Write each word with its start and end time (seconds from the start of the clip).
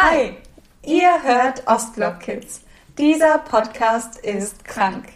Hi, 0.00 0.36
ihr 0.84 1.24
hört 1.24 1.66
Ostblock 1.66 2.20
Kids. 2.20 2.60
Dieser 2.98 3.38
Podcast 3.38 4.16
ist 4.18 4.64
krank. 4.64 5.08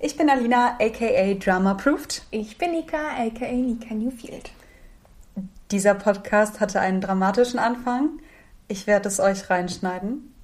Ich 0.00 0.16
bin 0.16 0.28
Alina, 0.28 0.76
aka 0.80 1.34
Drama 1.34 1.74
Proofed. 1.74 2.22
Ich 2.32 2.58
bin 2.58 2.72
Nika, 2.72 2.98
aka 3.16 3.52
Nika 3.52 3.94
Newfield. 3.94 4.50
Dieser 5.70 5.94
Podcast 5.94 6.58
hatte 6.58 6.80
einen 6.80 7.00
dramatischen 7.00 7.60
Anfang. 7.60 8.18
Ich 8.66 8.88
werde 8.88 9.06
es 9.06 9.20
euch 9.20 9.48
reinschneiden. 9.48 10.34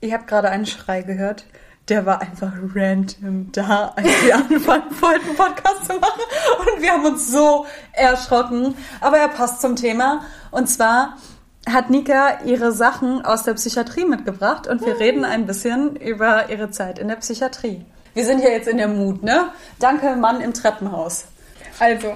Ihr 0.00 0.14
habt 0.14 0.28
gerade 0.28 0.48
einen 0.48 0.64
Schrei 0.64 1.02
gehört. 1.02 1.44
Der 1.88 2.04
war 2.04 2.20
einfach 2.20 2.52
random 2.74 3.52
da, 3.52 3.92
als 3.94 4.08
wir 4.24 4.34
anfangen 4.50 5.00
wollten, 5.00 5.26
einen 5.26 5.36
Podcast 5.36 5.84
zu 5.86 5.92
machen. 5.98 6.20
Und 6.58 6.82
wir 6.82 6.92
haben 6.92 7.04
uns 7.04 7.30
so 7.30 7.66
erschrocken. 7.92 8.74
Aber 9.00 9.18
er 9.18 9.28
passt 9.28 9.60
zum 9.60 9.76
Thema. 9.76 10.22
Und 10.50 10.68
zwar 10.68 11.16
hat 11.68 11.90
Nika 11.90 12.44
ihre 12.44 12.72
Sachen 12.72 13.24
aus 13.24 13.42
der 13.42 13.54
Psychiatrie 13.54 14.04
mitgebracht 14.04 14.68
und 14.68 14.86
wir 14.86 15.00
reden 15.00 15.24
ein 15.24 15.46
bisschen 15.46 15.96
über 15.96 16.48
ihre 16.48 16.70
Zeit 16.70 16.98
in 16.98 17.08
der 17.08 17.16
Psychiatrie. 17.16 17.84
Wir 18.14 18.24
sind 18.24 18.40
ja 18.42 18.50
jetzt 18.50 18.68
in 18.68 18.78
der 18.78 18.88
Mut, 18.88 19.22
ne? 19.22 19.50
Danke, 19.78 20.16
Mann 20.16 20.40
im 20.40 20.54
Treppenhaus. 20.54 21.26
Also, 21.78 22.14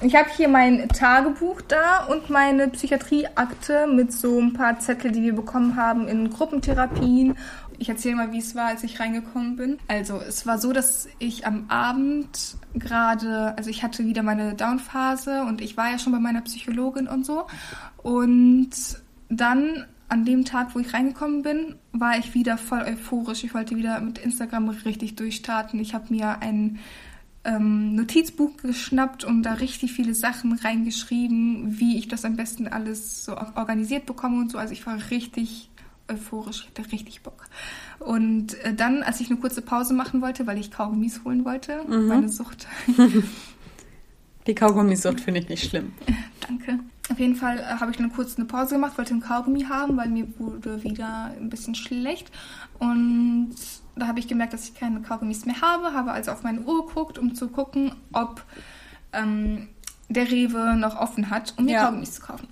ich 0.00 0.14
habe 0.14 0.30
hier 0.34 0.48
mein 0.48 0.88
Tagebuch 0.88 1.60
da 1.60 2.06
und 2.06 2.30
meine 2.30 2.68
Psychiatrieakte 2.68 3.86
mit 3.86 4.12
so 4.12 4.40
ein 4.40 4.54
paar 4.54 4.78
Zettel, 4.78 5.12
die 5.12 5.22
wir 5.22 5.34
bekommen 5.34 5.76
haben 5.76 6.08
in 6.08 6.30
Gruppentherapien. 6.30 7.36
Ich 7.82 7.88
erzähle 7.88 8.14
mal, 8.14 8.30
wie 8.30 8.38
es 8.38 8.54
war, 8.54 8.66
als 8.66 8.84
ich 8.84 9.00
reingekommen 9.00 9.56
bin. 9.56 9.78
Also, 9.88 10.20
es 10.20 10.46
war 10.46 10.58
so, 10.58 10.72
dass 10.72 11.08
ich 11.18 11.48
am 11.48 11.64
Abend 11.68 12.56
gerade, 12.74 13.58
also 13.58 13.70
ich 13.70 13.82
hatte 13.82 14.06
wieder 14.06 14.22
meine 14.22 14.54
Downphase 14.54 15.42
und 15.42 15.60
ich 15.60 15.76
war 15.76 15.90
ja 15.90 15.98
schon 15.98 16.12
bei 16.12 16.20
meiner 16.20 16.42
Psychologin 16.42 17.08
und 17.08 17.26
so. 17.26 17.48
Und 17.96 18.70
dann 19.30 19.84
an 20.08 20.24
dem 20.24 20.44
Tag, 20.44 20.76
wo 20.76 20.78
ich 20.78 20.94
reingekommen 20.94 21.42
bin, 21.42 21.74
war 21.90 22.16
ich 22.18 22.34
wieder 22.34 22.56
voll 22.56 22.82
euphorisch. 22.82 23.42
Ich 23.42 23.52
wollte 23.52 23.74
wieder 23.74 24.00
mit 24.00 24.18
Instagram 24.18 24.68
richtig 24.68 25.16
durchstarten. 25.16 25.80
Ich 25.80 25.92
habe 25.92 26.14
mir 26.14 26.40
ein 26.40 26.78
ähm, 27.42 27.96
Notizbuch 27.96 28.58
geschnappt 28.58 29.24
und 29.24 29.42
da 29.42 29.54
richtig 29.54 29.92
viele 29.92 30.14
Sachen 30.14 30.52
reingeschrieben, 30.52 31.80
wie 31.80 31.98
ich 31.98 32.06
das 32.06 32.24
am 32.24 32.36
besten 32.36 32.68
alles 32.68 33.24
so 33.24 33.36
organisiert 33.36 34.06
bekomme 34.06 34.38
und 34.38 34.52
so. 34.52 34.58
Also 34.58 34.72
ich 34.72 34.86
war 34.86 34.98
richtig 35.10 35.71
euphorisch, 36.12 36.62
ich 36.62 36.78
hatte 36.78 36.92
richtig 36.92 37.22
Bock. 37.22 37.44
Und 37.98 38.54
äh, 38.64 38.74
dann, 38.74 39.02
als 39.02 39.20
ich 39.20 39.30
eine 39.30 39.38
kurze 39.38 39.62
Pause 39.62 39.94
machen 39.94 40.22
wollte, 40.22 40.46
weil 40.46 40.58
ich 40.58 40.70
Kaugummis 40.70 41.22
holen 41.24 41.44
wollte, 41.44 41.84
mhm. 41.84 42.06
meine 42.06 42.28
Sucht. 42.28 42.66
Die 44.46 44.54
Kaugummisucht 44.54 45.20
finde 45.20 45.40
ich 45.40 45.48
nicht 45.48 45.68
schlimm. 45.68 45.92
Danke. 46.40 46.80
Auf 47.10 47.18
jeden 47.18 47.36
Fall 47.36 47.58
äh, 47.58 47.80
habe 47.80 47.90
ich 47.90 47.96
dann 47.96 48.12
kurz 48.12 48.36
eine 48.36 48.46
Pause 48.46 48.74
gemacht, 48.74 48.98
wollte 48.98 49.12
einen 49.12 49.22
Kaugummi 49.22 49.64
haben, 49.64 49.96
weil 49.96 50.08
mir 50.08 50.26
wurde 50.38 50.82
wieder 50.82 51.32
ein 51.38 51.48
bisschen 51.48 51.74
schlecht. 51.74 52.30
Und 52.78 53.54
da 53.94 54.06
habe 54.06 54.18
ich 54.18 54.26
gemerkt, 54.26 54.52
dass 54.52 54.68
ich 54.68 54.74
keine 54.74 55.00
Kaugummis 55.02 55.44
mehr 55.44 55.60
habe, 55.60 55.92
habe 55.92 56.12
also 56.12 56.32
auf 56.32 56.42
meine 56.42 56.60
Uhr 56.60 56.86
geguckt, 56.86 57.18
um 57.18 57.34
zu 57.34 57.48
gucken, 57.48 57.92
ob 58.12 58.42
ähm, 59.12 59.68
der 60.08 60.30
Rewe 60.30 60.76
noch 60.76 60.96
offen 60.96 61.30
hat, 61.30 61.54
um 61.58 61.66
mir 61.66 61.72
ja. 61.72 61.84
Kaugummis 61.84 62.14
zu 62.14 62.22
kaufen. 62.22 62.48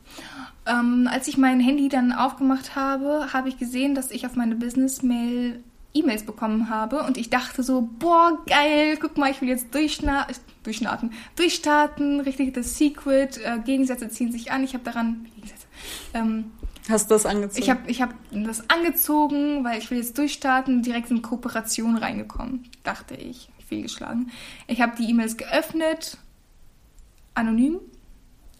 Ähm, 0.70 1.08
als 1.10 1.26
ich 1.26 1.36
mein 1.36 1.58
Handy 1.60 1.88
dann 1.88 2.12
aufgemacht 2.12 2.76
habe, 2.76 3.32
habe 3.32 3.48
ich 3.48 3.58
gesehen, 3.58 3.94
dass 3.94 4.10
ich 4.10 4.26
auf 4.26 4.36
meine 4.36 4.54
Business-Mail 4.54 5.62
E-Mails 5.92 6.24
bekommen 6.24 6.70
habe 6.70 7.02
und 7.02 7.16
ich 7.16 7.30
dachte 7.30 7.64
so, 7.64 7.88
boah, 7.98 8.38
geil, 8.46 8.96
guck 9.00 9.18
mal, 9.18 9.30
ich 9.30 9.40
will 9.40 9.48
jetzt 9.48 9.74
durchschna 9.74 10.28
durchstarten, 10.62 11.12
durchstarten, 11.34 12.20
richtig 12.20 12.54
das 12.54 12.78
Secret, 12.78 13.38
äh, 13.38 13.58
Gegensätze 13.64 14.08
ziehen 14.08 14.30
sich 14.30 14.52
an, 14.52 14.62
ich 14.62 14.74
habe 14.74 14.84
daran, 14.84 15.26
Gegensätze, 15.34 15.66
ähm, 16.14 16.52
Hast 16.88 17.10
du 17.10 17.14
das 17.14 17.26
angezogen? 17.26 17.62
Ich 17.62 17.70
habe 17.70 17.90
ich 17.90 18.02
hab 18.02 18.14
das 18.30 18.70
angezogen, 18.70 19.64
weil 19.64 19.78
ich 19.78 19.90
will 19.90 19.98
jetzt 19.98 20.16
durchstarten, 20.16 20.82
direkt 20.82 21.10
in 21.10 21.22
Kooperation 21.22 21.96
reingekommen, 21.96 22.68
dachte 22.84 23.14
ich, 23.14 23.48
fehlgeschlagen. 23.68 24.30
Ich 24.68 24.80
habe 24.80 24.96
die 24.96 25.08
E-Mails 25.10 25.36
geöffnet, 25.36 26.18
anonym 27.34 27.80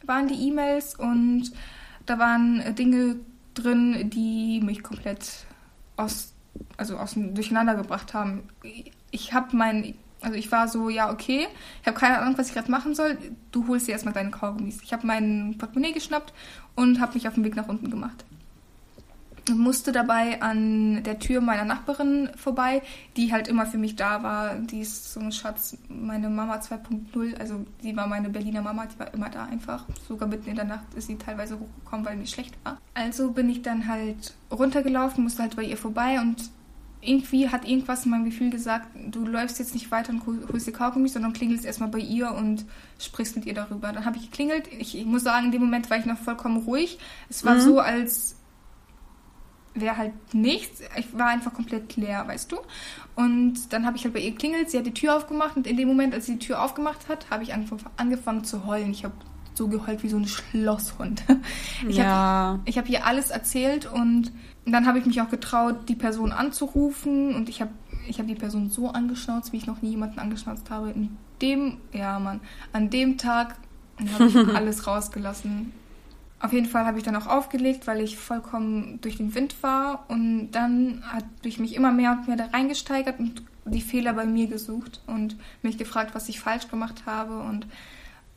waren 0.04 0.28
die 0.28 0.48
E-Mails 0.48 0.94
und 0.96 1.52
da 2.06 2.18
waren 2.18 2.74
Dinge 2.74 3.16
drin, 3.54 4.10
die 4.10 4.60
mich 4.62 4.82
komplett 4.82 5.46
aus 5.96 6.32
also 6.76 6.96
aus 6.96 7.14
dem 7.14 7.34
Durcheinander 7.34 7.74
gebracht 7.74 8.14
haben. 8.14 8.48
Ich 9.10 9.32
habe 9.32 9.56
mein, 9.56 9.94
also 10.20 10.36
ich 10.36 10.50
war 10.50 10.68
so, 10.68 10.88
ja, 10.88 11.10
okay, 11.10 11.46
ich 11.80 11.86
habe 11.86 11.98
keine 11.98 12.18
Ahnung, 12.18 12.36
was 12.38 12.48
ich 12.48 12.54
gerade 12.54 12.70
machen 12.70 12.94
soll. 12.94 13.18
Du 13.52 13.68
holst 13.68 13.88
dir 13.88 13.92
erstmal 13.92 14.14
deine 14.14 14.30
Kaugummis. 14.30 14.82
Ich 14.82 14.92
habe 14.92 15.06
mein 15.06 15.56
Portemonnaie 15.58 15.92
geschnappt 15.92 16.32
und 16.74 17.00
habe 17.00 17.14
mich 17.14 17.28
auf 17.28 17.34
den 17.34 17.44
Weg 17.44 17.56
nach 17.56 17.68
unten 17.68 17.90
gemacht 17.90 18.24
musste 19.54 19.92
dabei 19.92 20.40
an 20.42 21.02
der 21.02 21.18
Tür 21.18 21.40
meiner 21.40 21.64
Nachbarin 21.64 22.30
vorbei, 22.36 22.82
die 23.16 23.32
halt 23.32 23.48
immer 23.48 23.66
für 23.66 23.78
mich 23.78 23.96
da 23.96 24.22
war. 24.22 24.54
Die 24.54 24.80
ist 24.80 25.12
so 25.12 25.20
ein 25.20 25.32
Schatz, 25.32 25.76
meine 25.88 26.28
Mama 26.28 26.56
2.0, 26.56 27.36
also 27.38 27.66
sie 27.82 27.96
war 27.96 28.06
meine 28.06 28.30
Berliner 28.30 28.62
Mama, 28.62 28.86
die 28.86 28.98
war 28.98 29.12
immer 29.14 29.30
da 29.30 29.44
einfach. 29.44 29.84
Sogar 30.08 30.28
mitten 30.28 30.48
in 30.48 30.56
der 30.56 30.64
Nacht 30.64 30.94
ist 30.94 31.08
sie 31.08 31.16
teilweise 31.16 31.58
hochgekommen, 31.58 32.06
weil 32.06 32.16
mir 32.16 32.26
schlecht 32.26 32.54
war. 32.64 32.78
Also 32.94 33.30
bin 33.32 33.48
ich 33.50 33.62
dann 33.62 33.86
halt 33.86 34.34
runtergelaufen, 34.50 35.24
musste 35.24 35.42
halt 35.42 35.56
bei 35.56 35.64
ihr 35.64 35.76
vorbei 35.76 36.20
und 36.20 36.50
irgendwie 37.02 37.48
hat 37.48 37.66
irgendwas 37.66 38.04
in 38.04 38.10
meinem 38.10 38.24
Gefühl 38.26 38.50
gesagt, 38.50 38.88
du 39.10 39.26
läufst 39.26 39.58
jetzt 39.58 39.74
nicht 39.74 39.90
weiter 39.90 40.12
und 40.12 40.26
holst 40.26 40.66
dir 40.66 40.72
Kaugummi, 40.72 41.08
sondern 41.08 41.32
klingelst 41.32 41.64
erstmal 41.64 41.88
bei 41.88 41.98
ihr 41.98 42.32
und 42.32 42.66
sprichst 42.98 43.36
mit 43.36 43.46
ihr 43.46 43.54
darüber. 43.54 43.92
Dann 43.92 44.04
habe 44.04 44.18
ich 44.18 44.30
geklingelt. 44.30 44.68
Ich, 44.78 44.96
ich, 44.96 45.06
muss 45.06 45.22
sagen, 45.22 45.46
in 45.46 45.52
dem 45.52 45.62
Moment 45.62 45.88
war 45.88 45.96
ich 45.96 46.04
noch 46.04 46.18
vollkommen 46.18 46.58
ruhig. 46.58 46.98
Es 47.30 47.44
war 47.44 47.54
mhm. 47.54 47.60
so, 47.60 47.80
als 47.80 48.36
wäre 49.74 49.96
halt 49.96 50.12
nichts. 50.34 50.82
Ich 50.96 51.16
war 51.16 51.28
einfach 51.28 51.52
komplett 51.54 51.96
leer, 51.96 52.26
weißt 52.26 52.50
du. 52.52 52.58
Und 53.14 53.72
dann 53.72 53.86
habe 53.86 53.96
ich 53.96 54.04
halt 54.04 54.14
bei 54.14 54.20
ihr 54.20 54.32
geklingelt, 54.32 54.70
sie 54.70 54.78
hat 54.78 54.86
die 54.86 54.94
Tür 54.94 55.16
aufgemacht 55.16 55.56
und 55.56 55.66
in 55.66 55.76
dem 55.76 55.88
Moment, 55.88 56.14
als 56.14 56.26
sie 56.26 56.32
die 56.32 56.46
Tür 56.46 56.62
aufgemacht 56.62 57.08
hat, 57.08 57.30
habe 57.30 57.42
ich 57.42 57.52
angefangen 57.52 58.44
zu 58.44 58.66
heulen. 58.66 58.90
Ich 58.90 59.04
habe 59.04 59.14
so 59.54 59.68
geheult 59.68 60.02
wie 60.02 60.08
so 60.08 60.16
ein 60.16 60.26
Schlosshund. 60.26 61.22
Ich 61.88 61.96
ja. 61.96 62.58
habe 62.66 62.72
hab 62.72 62.88
ihr 62.88 63.06
alles 63.06 63.30
erzählt 63.30 63.90
und 63.90 64.32
dann 64.66 64.86
habe 64.86 64.98
ich 64.98 65.06
mich 65.06 65.20
auch 65.20 65.30
getraut, 65.30 65.88
die 65.88 65.94
Person 65.94 66.32
anzurufen 66.32 67.34
und 67.34 67.48
ich 67.48 67.60
habe 67.60 67.70
ich 68.06 68.18
hab 68.18 68.26
die 68.26 68.34
Person 68.34 68.70
so 68.70 68.88
angeschnauzt, 68.90 69.52
wie 69.52 69.56
ich 69.56 69.66
noch 69.66 69.82
nie 69.82 69.90
jemanden 69.90 70.18
angeschnauzt 70.18 70.70
habe. 70.70 70.90
In 70.90 71.16
dem, 71.40 71.78
ja 71.92 72.18
Mann, 72.18 72.40
an 72.72 72.90
dem 72.90 73.18
Tag 73.18 73.56
habe 74.12 74.26
ich 74.26 74.36
alles 74.54 74.86
rausgelassen. 74.86 75.72
Auf 76.40 76.54
jeden 76.54 76.66
Fall 76.66 76.86
habe 76.86 76.96
ich 76.96 77.04
dann 77.04 77.16
auch 77.16 77.26
aufgelegt, 77.26 77.86
weil 77.86 78.00
ich 78.00 78.16
vollkommen 78.16 78.98
durch 79.02 79.18
den 79.18 79.34
Wind 79.34 79.62
war. 79.62 80.06
Und 80.08 80.52
dann 80.52 81.02
hat 81.06 81.24
ich 81.42 81.58
mich 81.58 81.74
immer 81.74 81.92
mehr 81.92 82.12
und 82.12 82.28
mehr 82.28 82.36
da 82.36 82.46
reingesteigert 82.46 83.20
und 83.20 83.42
die 83.66 83.82
Fehler 83.82 84.14
bei 84.14 84.24
mir 84.24 84.46
gesucht 84.46 85.02
und 85.06 85.36
mich 85.62 85.76
gefragt, 85.76 86.14
was 86.14 86.28
ich 86.30 86.40
falsch 86.40 86.68
gemacht 86.68 87.04
habe 87.04 87.40
und 87.40 87.66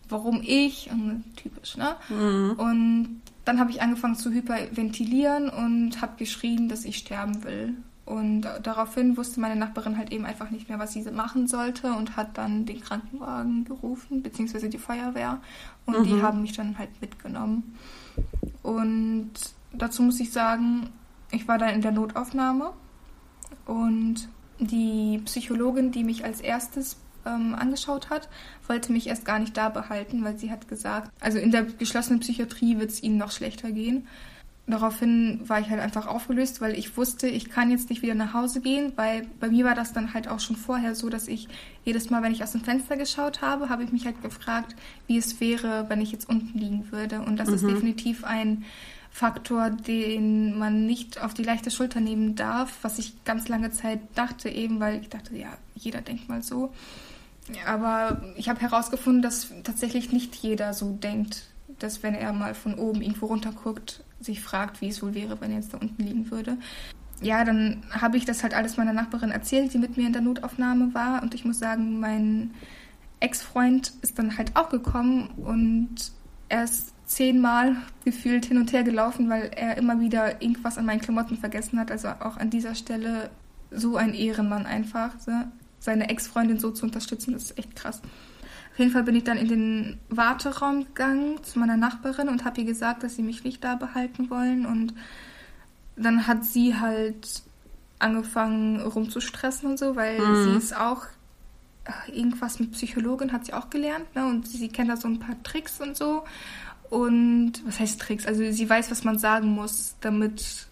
warum 0.09 0.41
ich. 0.43 0.89
Und 0.91 1.23
typisch, 1.37 1.77
ne? 1.77 1.95
Mhm. 2.09 2.55
Und 2.57 3.21
dann 3.45 3.59
habe 3.59 3.71
ich 3.71 3.81
angefangen 3.81 4.15
zu 4.15 4.31
hyperventilieren 4.31 5.49
und 5.49 6.01
habe 6.01 6.17
geschrien, 6.17 6.67
dass 6.67 6.85
ich 6.85 6.97
sterben 6.97 7.43
will. 7.45 7.75
Und 8.05 8.41
daraufhin 8.63 9.15
wusste 9.15 9.39
meine 9.39 9.55
Nachbarin 9.55 9.97
halt 9.97 10.11
eben 10.11 10.25
einfach 10.25 10.49
nicht 10.49 10.67
mehr, 10.67 10.77
was 10.77 10.91
sie 10.91 11.03
machen 11.11 11.47
sollte 11.47 11.93
und 11.93 12.17
hat 12.17 12.37
dann 12.37 12.65
den 12.65 12.81
Krankenwagen 12.81 13.63
gerufen, 13.63 14.21
beziehungsweise 14.21 14.69
die 14.69 14.77
Feuerwehr. 14.77 15.39
Und 15.85 15.99
mhm. 15.99 16.03
die 16.03 16.21
haben 16.21 16.41
mich 16.41 16.53
dann 16.53 16.77
halt 16.77 16.89
mitgenommen. 16.99 17.77
Und 18.61 19.31
dazu 19.71 20.03
muss 20.03 20.19
ich 20.19 20.33
sagen, 20.33 20.89
ich 21.31 21.47
war 21.47 21.57
dann 21.57 21.69
in 21.69 21.81
der 21.81 21.91
Notaufnahme 21.91 22.73
und 23.65 24.27
die 24.59 25.21
Psychologin, 25.25 25.91
die 25.91 26.03
mich 26.03 26.25
als 26.25 26.41
erstes 26.41 26.97
ähm, 27.25 27.55
angeschaut 27.55 28.09
hat, 28.09 28.27
wollte 28.67 28.91
mich 28.91 29.07
erst 29.07 29.23
gar 29.23 29.39
nicht 29.39 29.55
da 29.55 29.69
behalten, 29.69 30.23
weil 30.25 30.37
sie 30.37 30.51
hat 30.51 30.67
gesagt, 30.67 31.09
also 31.21 31.37
in 31.37 31.51
der 31.51 31.63
geschlossenen 31.63 32.19
Psychiatrie 32.19 32.77
wird 32.79 32.91
es 32.91 33.01
ihnen 33.01 33.17
noch 33.17 33.31
schlechter 33.31 33.71
gehen 33.71 34.07
daraufhin 34.65 35.41
war 35.47 35.59
ich 35.59 35.69
halt 35.69 35.81
einfach 35.81 36.07
aufgelöst, 36.07 36.61
weil 36.61 36.77
ich 36.77 36.95
wusste, 36.95 37.27
ich 37.27 37.49
kann 37.49 37.69
jetzt 37.69 37.89
nicht 37.89 38.01
wieder 38.01 38.15
nach 38.15 38.33
Hause 38.33 38.61
gehen, 38.61 38.93
weil 38.95 39.27
bei 39.39 39.49
mir 39.49 39.65
war 39.65 39.75
das 39.75 39.91
dann 39.91 40.13
halt 40.13 40.27
auch 40.27 40.39
schon 40.39 40.55
vorher 40.55 40.95
so, 40.95 41.09
dass 41.09 41.27
ich 41.27 41.47
jedes 41.83 42.09
Mal, 42.09 42.23
wenn 42.23 42.31
ich 42.31 42.43
aus 42.43 42.53
dem 42.53 42.61
Fenster 42.61 42.95
geschaut 42.95 43.41
habe, 43.41 43.69
habe 43.69 43.83
ich 43.83 43.91
mich 43.91 44.05
halt 44.05 44.21
gefragt, 44.21 44.75
wie 45.07 45.17
es 45.17 45.39
wäre, 45.41 45.89
wenn 45.89 45.99
ich 45.99 46.11
jetzt 46.11 46.29
unten 46.29 46.57
liegen 46.57 46.91
würde. 46.91 47.21
Und 47.21 47.37
das 47.37 47.49
mhm. 47.49 47.55
ist 47.55 47.67
definitiv 47.67 48.23
ein 48.23 48.63
Faktor, 49.11 49.69
den 49.69 50.57
man 50.57 50.85
nicht 50.85 51.21
auf 51.21 51.33
die 51.33 51.43
leichte 51.43 51.69
Schulter 51.69 51.99
nehmen 51.99 52.35
darf, 52.35 52.79
was 52.81 52.97
ich 52.99 53.23
ganz 53.25 53.47
lange 53.47 53.71
Zeit 53.71 53.99
dachte, 54.15 54.49
eben 54.49 54.79
weil 54.79 55.01
ich 55.01 55.09
dachte, 55.09 55.37
ja, 55.37 55.49
jeder 55.75 56.01
denkt 56.01 56.29
mal 56.29 56.41
so. 56.41 56.73
Aber 57.67 58.23
ich 58.37 58.49
habe 58.49 58.61
herausgefunden, 58.61 59.21
dass 59.21 59.49
tatsächlich 59.63 60.11
nicht 60.11 60.35
jeder 60.35 60.73
so 60.73 60.93
denkt, 60.93 61.43
dass 61.79 62.01
wenn 62.01 62.15
er 62.15 62.33
mal 62.33 62.55
von 62.55 62.75
oben 62.75 63.01
irgendwo 63.01 63.27
runter 63.27 63.51
guckt, 63.51 64.03
sich 64.25 64.41
fragt, 64.41 64.81
wie 64.81 64.89
es 64.89 65.01
wohl 65.01 65.13
wäre, 65.13 65.39
wenn 65.41 65.51
er 65.51 65.57
jetzt 65.57 65.73
da 65.73 65.77
unten 65.77 66.03
liegen 66.03 66.31
würde. 66.31 66.57
Ja, 67.21 67.43
dann 67.45 67.83
habe 67.91 68.17
ich 68.17 68.25
das 68.25 68.43
halt 68.43 68.53
alles 68.53 68.77
meiner 68.77 68.93
Nachbarin 68.93 69.31
erzählt, 69.31 69.73
die 69.73 69.77
mit 69.77 69.95
mir 69.97 70.07
in 70.07 70.13
der 70.13 70.21
Notaufnahme 70.21 70.93
war. 70.93 71.23
Und 71.23 71.33
ich 71.33 71.45
muss 71.45 71.59
sagen, 71.59 71.99
mein 71.99 72.51
Ex-Freund 73.19 73.93
ist 74.01 74.19
dann 74.19 74.37
halt 74.37 74.55
auch 74.55 74.69
gekommen 74.69 75.29
und 75.37 76.11
er 76.49 76.65
ist 76.65 76.93
zehnmal 77.05 77.77
gefühlt 78.03 78.45
hin 78.45 78.57
und 78.57 78.73
her 78.73 78.83
gelaufen, 78.83 79.29
weil 79.29 79.51
er 79.55 79.77
immer 79.77 79.99
wieder 80.01 80.41
irgendwas 80.41 80.77
an 80.77 80.85
meinen 80.85 81.01
Klamotten 81.01 81.37
vergessen 81.37 81.79
hat. 81.79 81.91
Also 81.91 82.09
auch 82.09 82.37
an 82.37 82.49
dieser 82.49 82.75
Stelle 82.75 83.29
so 83.71 83.95
ein 83.95 84.13
Ehrenmann 84.13 84.65
einfach. 84.65 85.11
Seine 85.79 86.09
Ex-Freundin 86.09 86.59
so 86.59 86.71
zu 86.71 86.85
unterstützen, 86.85 87.33
das 87.33 87.43
ist 87.43 87.57
echt 87.57 87.75
krass. 87.75 88.01
Auf 88.73 88.79
jeden 88.79 88.91
Fall 88.91 89.03
bin 89.03 89.15
ich 89.15 89.23
dann 89.23 89.37
in 89.37 89.47
den 89.47 89.99
Warteraum 90.09 90.85
gegangen 90.85 91.43
zu 91.43 91.59
meiner 91.59 91.77
Nachbarin 91.77 92.27
und 92.27 92.43
habe 92.43 92.61
ihr 92.61 92.65
gesagt, 92.65 93.03
dass 93.03 93.15
sie 93.15 93.21
mich 93.21 93.43
nicht 93.43 93.63
da 93.63 93.75
behalten 93.75 94.31
wollen. 94.31 94.65
Und 94.65 94.95
dann 95.95 96.25
hat 96.25 96.43
sie 96.43 96.75
halt 96.75 97.43
angefangen 97.99 98.81
rumzustressen 98.81 99.69
und 99.69 99.77
so, 99.77 99.95
weil 99.95 100.19
mhm. 100.19 100.43
sie 100.43 100.57
ist 100.57 100.75
auch 100.75 101.05
äh, 101.85 102.11
irgendwas 102.11 102.59
mit 102.59 102.71
Psychologin 102.71 103.31
hat 103.31 103.45
sie 103.45 103.53
auch 103.53 103.69
gelernt, 103.69 104.15
ne? 104.15 104.25
Und 104.25 104.47
sie 104.47 104.69
kennt 104.69 104.89
da 104.89 104.97
so 104.97 105.07
ein 105.07 105.19
paar 105.19 105.41
Tricks 105.43 105.79
und 105.79 105.95
so. 105.95 106.23
Und 106.89 107.53
was 107.67 107.79
heißt 107.79 108.01
Tricks? 108.01 108.25
Also 108.25 108.51
sie 108.51 108.69
weiß, 108.69 108.89
was 108.89 109.03
man 109.03 109.19
sagen 109.19 109.49
muss, 109.49 109.95
damit 110.01 110.67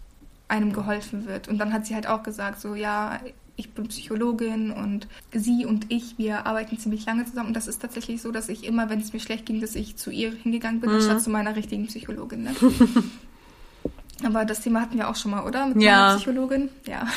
einem 0.48 0.74
geholfen 0.74 1.28
wird. 1.28 1.48
Und 1.48 1.60
dann 1.60 1.72
hat 1.72 1.86
sie 1.86 1.94
halt 1.94 2.08
auch 2.08 2.24
gesagt, 2.24 2.60
so 2.62 2.74
ja, 2.74 3.20
ich 3.62 3.72
bin 3.72 3.88
Psychologin 3.88 4.72
und 4.72 5.08
sie 5.32 5.66
und 5.66 5.92
ich, 5.92 6.18
wir 6.18 6.46
arbeiten 6.48 6.78
ziemlich 6.78 7.06
lange 7.06 7.26
zusammen. 7.26 7.50
Und 7.50 7.54
das 7.56 7.68
ist 7.68 7.82
tatsächlich 7.82 8.22
so, 8.22 8.32
dass 8.32 8.50
ich 8.50 8.64
immer, 8.66 8.90
wenn 8.90 9.00
es 9.00 9.14
mir 9.14 9.20
schlecht 9.20 9.46
ging, 9.46 9.62
dass 9.62 9.76
ich 9.76 9.98
zu 9.98 10.10
ihr 10.10 10.32
hingegangen 10.32 10.82
bin, 10.82 10.90
mhm. 10.90 10.96
anstatt 10.98 11.22
zu 11.22 11.30
meiner 11.30 11.56
richtigen 11.56 11.86
Psychologin. 11.88 12.44
Ne? 12.44 12.56
Aber 14.24 14.46
das 14.46 14.62
Thema 14.62 14.82
hatten 14.82 14.98
wir 14.98 15.10
auch 15.10 15.16
schon 15.16 15.32
mal, 15.32 15.46
oder? 15.46 15.68
Mit 15.68 15.82
ja. 15.82 15.92
meiner 15.92 16.16
Psychologin. 16.16 16.70
Ja. 16.88 17.08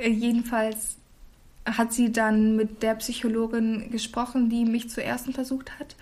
Jedenfalls 0.02 0.96
hat 1.64 1.92
sie 1.92 2.10
dann 2.10 2.56
mit 2.56 2.82
der 2.82 2.94
Psychologin 2.94 3.90
gesprochen, 3.90 4.48
die 4.48 4.64
mich 4.64 4.88
zuerst 4.88 5.26
untersucht 5.26 5.78
hat 5.78 5.94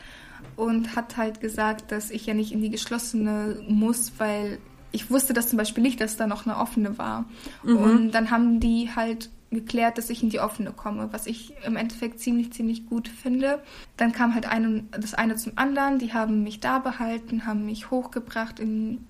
und 0.55 0.95
hat 0.95 1.17
halt 1.17 1.41
gesagt, 1.41 1.91
dass 1.91 2.11
ich 2.11 2.27
ja 2.27 2.35
nicht 2.35 2.53
in 2.53 2.61
die 2.61 2.71
geschlossene 2.71 3.61
muss, 3.69 4.13
weil 4.19 4.59
ich 4.97 5.11
wusste 5.11 5.35
das 5.35 5.49
zum 5.49 5.59
Beispiel 5.59 5.83
nicht, 5.83 6.01
dass 6.01 6.17
da 6.17 6.27
noch 6.27 6.47
eine 6.47 6.57
offene 6.57 6.97
war. 6.97 7.27
Mhm. 7.63 7.77
Und 7.77 8.13
dann 8.13 8.31
haben 8.31 8.61
die 8.61 8.91
halt 8.97 9.29
geklärt, 9.51 9.99
dass 9.99 10.09
ich 10.09 10.23
in 10.23 10.31
die 10.31 10.41
offene 10.41 10.73
komme, 10.73 11.13
was 11.13 11.27
ich 11.27 11.53
im 11.65 11.77
Endeffekt 11.77 12.19
ziemlich, 12.19 12.53
ziemlich 12.55 12.87
gut 12.87 13.07
finde. 13.07 13.63
Dann 13.99 14.13
kam 14.13 14.35
halt 14.35 14.47
ein, 14.47 14.89
das 14.91 15.13
eine 15.13 15.37
zum 15.37 15.53
anderen, 15.57 15.99
die 15.99 16.15
haben 16.15 16.43
mich 16.43 16.61
da 16.61 16.79
behalten, 16.79 17.47
haben 17.47 17.67
mich 17.67 17.91
hochgebracht 17.91 18.59
in 18.59 19.07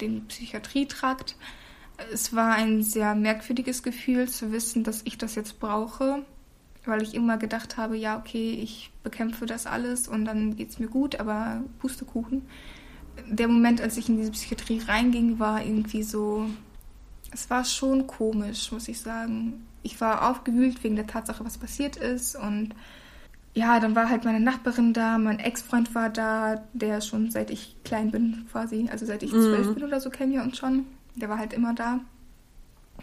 den 0.00 0.26
Psychiatrietrakt. 0.26 1.36
Es 2.12 2.34
war 2.34 2.54
ein 2.54 2.82
sehr 2.82 3.14
merkwürdiges 3.14 3.84
Gefühl 3.84 4.28
zu 4.28 4.50
wissen, 4.50 4.82
dass 4.82 5.02
ich 5.04 5.18
das 5.18 5.36
jetzt 5.36 5.60
brauche, 5.60 6.24
weil 6.84 7.02
ich 7.02 7.14
immer 7.14 7.38
gedacht 7.38 7.76
habe, 7.76 7.96
ja, 7.96 8.18
okay, 8.18 8.58
ich 8.60 8.90
bekämpfe 9.04 9.46
das 9.46 9.66
alles 9.66 10.08
und 10.08 10.24
dann 10.24 10.56
geht 10.56 10.70
es 10.70 10.80
mir 10.80 10.88
gut, 10.88 11.20
aber 11.20 11.62
Pustekuchen 11.78 12.42
der 13.26 13.48
Moment, 13.48 13.80
als 13.80 13.96
ich 13.96 14.08
in 14.08 14.18
diese 14.18 14.32
Psychiatrie 14.32 14.80
reinging, 14.86 15.38
war 15.38 15.64
irgendwie 15.64 16.02
so. 16.02 16.46
Es 17.30 17.50
war 17.50 17.64
schon 17.64 18.06
komisch, 18.06 18.72
muss 18.72 18.88
ich 18.88 19.00
sagen. 19.00 19.66
Ich 19.82 20.00
war 20.00 20.30
aufgewühlt 20.30 20.82
wegen 20.82 20.96
der 20.96 21.06
Tatsache, 21.06 21.44
was 21.44 21.58
passiert 21.58 21.96
ist. 21.96 22.36
Und 22.36 22.74
ja, 23.54 23.80
dann 23.80 23.94
war 23.94 24.08
halt 24.08 24.24
meine 24.24 24.40
Nachbarin 24.40 24.92
da, 24.92 25.18
mein 25.18 25.38
Ex-Freund 25.38 25.94
war 25.94 26.10
da, 26.10 26.62
der 26.72 27.00
schon 27.00 27.30
seit 27.30 27.50
ich 27.50 27.76
klein 27.84 28.10
bin 28.10 28.46
quasi, 28.50 28.88
also 28.90 29.04
seit 29.04 29.22
ich 29.22 29.32
mhm. 29.32 29.42
zwölf 29.42 29.74
bin 29.74 29.84
oder 29.84 30.00
so, 30.00 30.10
kennen 30.10 30.32
wir 30.32 30.42
uns 30.42 30.56
schon. 30.58 30.86
Der 31.16 31.28
war 31.28 31.38
halt 31.38 31.52
immer 31.52 31.74
da 31.74 32.00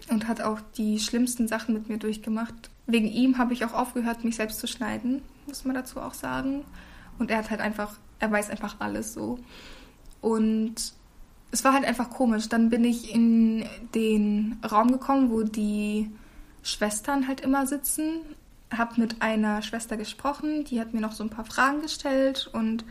und 0.09 0.27
hat 0.27 0.41
auch 0.41 0.59
die 0.77 0.99
schlimmsten 0.99 1.47
Sachen 1.47 1.73
mit 1.73 1.89
mir 1.89 1.97
durchgemacht. 1.97 2.53
Wegen 2.87 3.07
ihm 3.07 3.37
habe 3.37 3.53
ich 3.53 3.65
auch 3.65 3.73
aufgehört, 3.73 4.23
mich 4.23 4.35
selbst 4.35 4.59
zu 4.59 4.67
schneiden, 4.67 5.21
muss 5.47 5.65
man 5.65 5.75
dazu 5.75 5.99
auch 5.99 6.13
sagen. 6.13 6.63
Und 7.17 7.31
er 7.31 7.37
hat 7.39 7.49
halt 7.49 7.61
einfach, 7.61 7.97
er 8.19 8.31
weiß 8.31 8.49
einfach 8.49 8.77
alles 8.79 9.13
so. 9.13 9.39
Und 10.25 10.73
es 11.51 11.63
war 11.63 11.73
halt 11.73 11.85
einfach 11.85 12.09
komisch. 12.09 12.49
Dann 12.49 12.71
bin 12.71 12.83
ich 12.83 13.13
in 13.13 13.63
den 13.93 14.59
Raum 14.69 14.91
gekommen, 14.91 15.29
wo 15.29 15.43
die 15.43 16.09
Schwestern 16.63 17.27
halt 17.27 17.41
immer 17.41 17.67
sitzen. 17.67 18.21
Hab 18.75 18.97
mit 18.97 19.21
einer 19.21 19.61
Schwester 19.61 19.97
gesprochen, 19.97 20.63
die 20.65 20.81
hat 20.81 20.95
mir 20.95 21.01
noch 21.01 21.11
so 21.11 21.23
ein 21.23 21.29
paar 21.29 21.45
Fragen 21.45 21.83
gestellt 21.83 22.49
und 22.51 22.85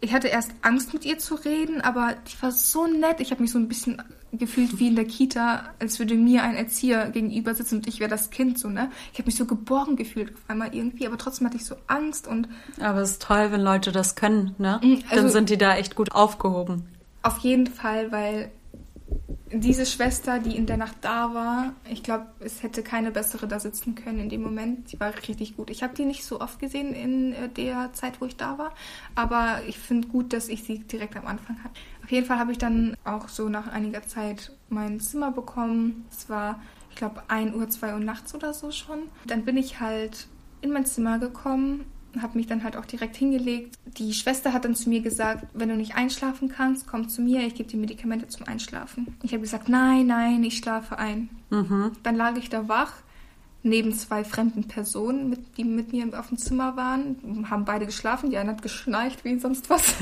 ich 0.00 0.12
hatte 0.12 0.28
erst 0.28 0.52
Angst 0.62 0.92
mit 0.92 1.04
ihr 1.04 1.18
zu 1.18 1.34
reden, 1.34 1.80
aber 1.80 2.14
die 2.28 2.42
war 2.42 2.52
so 2.52 2.86
nett. 2.86 3.20
Ich 3.20 3.30
habe 3.30 3.42
mich 3.42 3.50
so 3.50 3.58
ein 3.58 3.68
bisschen 3.68 4.02
gefühlt 4.32 4.78
wie 4.78 4.88
in 4.88 4.96
der 4.96 5.06
Kita, 5.06 5.70
als 5.78 5.98
würde 5.98 6.14
mir 6.14 6.42
ein 6.42 6.54
Erzieher 6.54 7.10
gegenüber 7.10 7.54
sitzen 7.54 7.76
und 7.76 7.88
ich 7.88 8.00
wäre 8.00 8.10
das 8.10 8.30
Kind 8.30 8.58
so, 8.58 8.68
ne? 8.68 8.90
Ich 9.12 9.18
habe 9.18 9.26
mich 9.26 9.36
so 9.36 9.46
geborgen 9.46 9.96
gefühlt 9.96 10.34
auf 10.34 10.42
einmal 10.48 10.74
irgendwie, 10.74 11.06
aber 11.06 11.16
trotzdem 11.16 11.46
hatte 11.46 11.56
ich 11.56 11.64
so 11.64 11.76
Angst 11.86 12.26
und. 12.28 12.48
Aber 12.80 13.00
es 13.00 13.12
ist 13.12 13.22
toll, 13.22 13.50
wenn 13.52 13.62
Leute 13.62 13.92
das 13.92 14.14
können, 14.14 14.54
ne? 14.58 14.80
Mm, 14.82 14.98
also, 15.08 15.22
Dann 15.22 15.30
sind 15.30 15.50
die 15.50 15.58
da 15.58 15.76
echt 15.76 15.94
gut 15.94 16.12
aufgehoben. 16.12 16.86
Auf 17.22 17.38
jeden 17.38 17.66
Fall, 17.66 18.12
weil 18.12 18.50
diese 19.52 19.86
Schwester, 19.86 20.40
die 20.40 20.56
in 20.56 20.66
der 20.66 20.76
Nacht 20.76 20.96
da 21.02 21.32
war, 21.32 21.72
ich 21.88 22.02
glaube, 22.02 22.26
es 22.40 22.62
hätte 22.62 22.82
keine 22.82 23.12
bessere 23.12 23.46
da 23.46 23.60
sitzen 23.60 23.94
können 23.94 24.18
in 24.18 24.28
dem 24.28 24.42
Moment. 24.42 24.92
Die 24.92 24.98
war 24.98 25.12
richtig 25.28 25.56
gut. 25.56 25.70
Ich 25.70 25.82
habe 25.82 25.94
die 25.94 26.04
nicht 26.04 26.24
so 26.24 26.40
oft 26.40 26.58
gesehen 26.58 26.94
in 26.94 27.32
äh, 27.32 27.48
der 27.48 27.92
Zeit, 27.92 28.20
wo 28.20 28.26
ich 28.26 28.36
da 28.36 28.58
war, 28.58 28.74
aber 29.14 29.60
ich 29.68 29.78
finde 29.78 30.08
gut, 30.08 30.32
dass 30.32 30.48
ich 30.48 30.64
sie 30.64 30.80
direkt 30.80 31.16
am 31.16 31.26
Anfang 31.26 31.62
hatte. 31.62 31.74
Auf 32.02 32.10
jeden 32.10 32.26
Fall 32.26 32.38
habe 32.38 32.52
ich 32.52 32.58
dann 32.58 32.96
auch 33.04 33.28
so 33.28 33.48
nach 33.48 33.68
einiger 33.68 34.02
Zeit 34.02 34.52
mein 34.68 35.00
Zimmer 35.00 35.30
bekommen. 35.30 36.06
Es 36.10 36.28
war, 36.28 36.60
ich 36.90 36.96
glaube, 36.96 37.22
1 37.28 37.54
Uhr, 37.54 37.68
2 37.68 37.94
Uhr 37.94 38.00
nachts 38.00 38.34
oder 38.34 38.52
so 38.52 38.72
schon. 38.72 38.98
Dann 39.26 39.44
bin 39.44 39.56
ich 39.56 39.80
halt 39.80 40.26
in 40.60 40.72
mein 40.72 40.86
Zimmer 40.86 41.18
gekommen 41.18 41.84
habe 42.22 42.36
mich 42.38 42.46
dann 42.46 42.64
halt 42.64 42.76
auch 42.76 42.84
direkt 42.84 43.16
hingelegt. 43.16 43.78
Die 43.98 44.12
Schwester 44.12 44.52
hat 44.52 44.64
dann 44.64 44.74
zu 44.74 44.88
mir 44.88 45.00
gesagt, 45.00 45.46
wenn 45.54 45.68
du 45.68 45.76
nicht 45.76 45.96
einschlafen 45.96 46.48
kannst, 46.48 46.86
komm 46.86 47.08
zu 47.08 47.22
mir, 47.22 47.46
ich 47.46 47.54
gebe 47.54 47.68
dir 47.68 47.78
Medikamente 47.78 48.28
zum 48.28 48.46
Einschlafen. 48.46 49.16
Ich 49.22 49.32
habe 49.32 49.42
gesagt, 49.42 49.68
nein, 49.68 50.06
nein, 50.06 50.42
ich 50.44 50.58
schlafe 50.58 50.98
ein. 50.98 51.28
Mhm. 51.50 51.92
Dann 52.02 52.16
lag 52.16 52.36
ich 52.36 52.48
da 52.48 52.68
wach, 52.68 52.92
neben 53.66 53.92
zwei 53.92 54.24
fremden 54.24 54.64
Personen, 54.64 55.28
mit, 55.28 55.56
die 55.56 55.64
mit 55.64 55.92
mir 55.92 56.18
auf 56.18 56.28
dem 56.28 56.38
Zimmer 56.38 56.76
waren, 56.76 57.46
haben 57.50 57.64
beide 57.64 57.84
geschlafen, 57.84 58.30
die 58.30 58.38
eine 58.38 58.52
hat 58.52 58.62
geschnarcht 58.62 59.24
wie 59.24 59.38
sonst 59.38 59.68
was. 59.68 59.94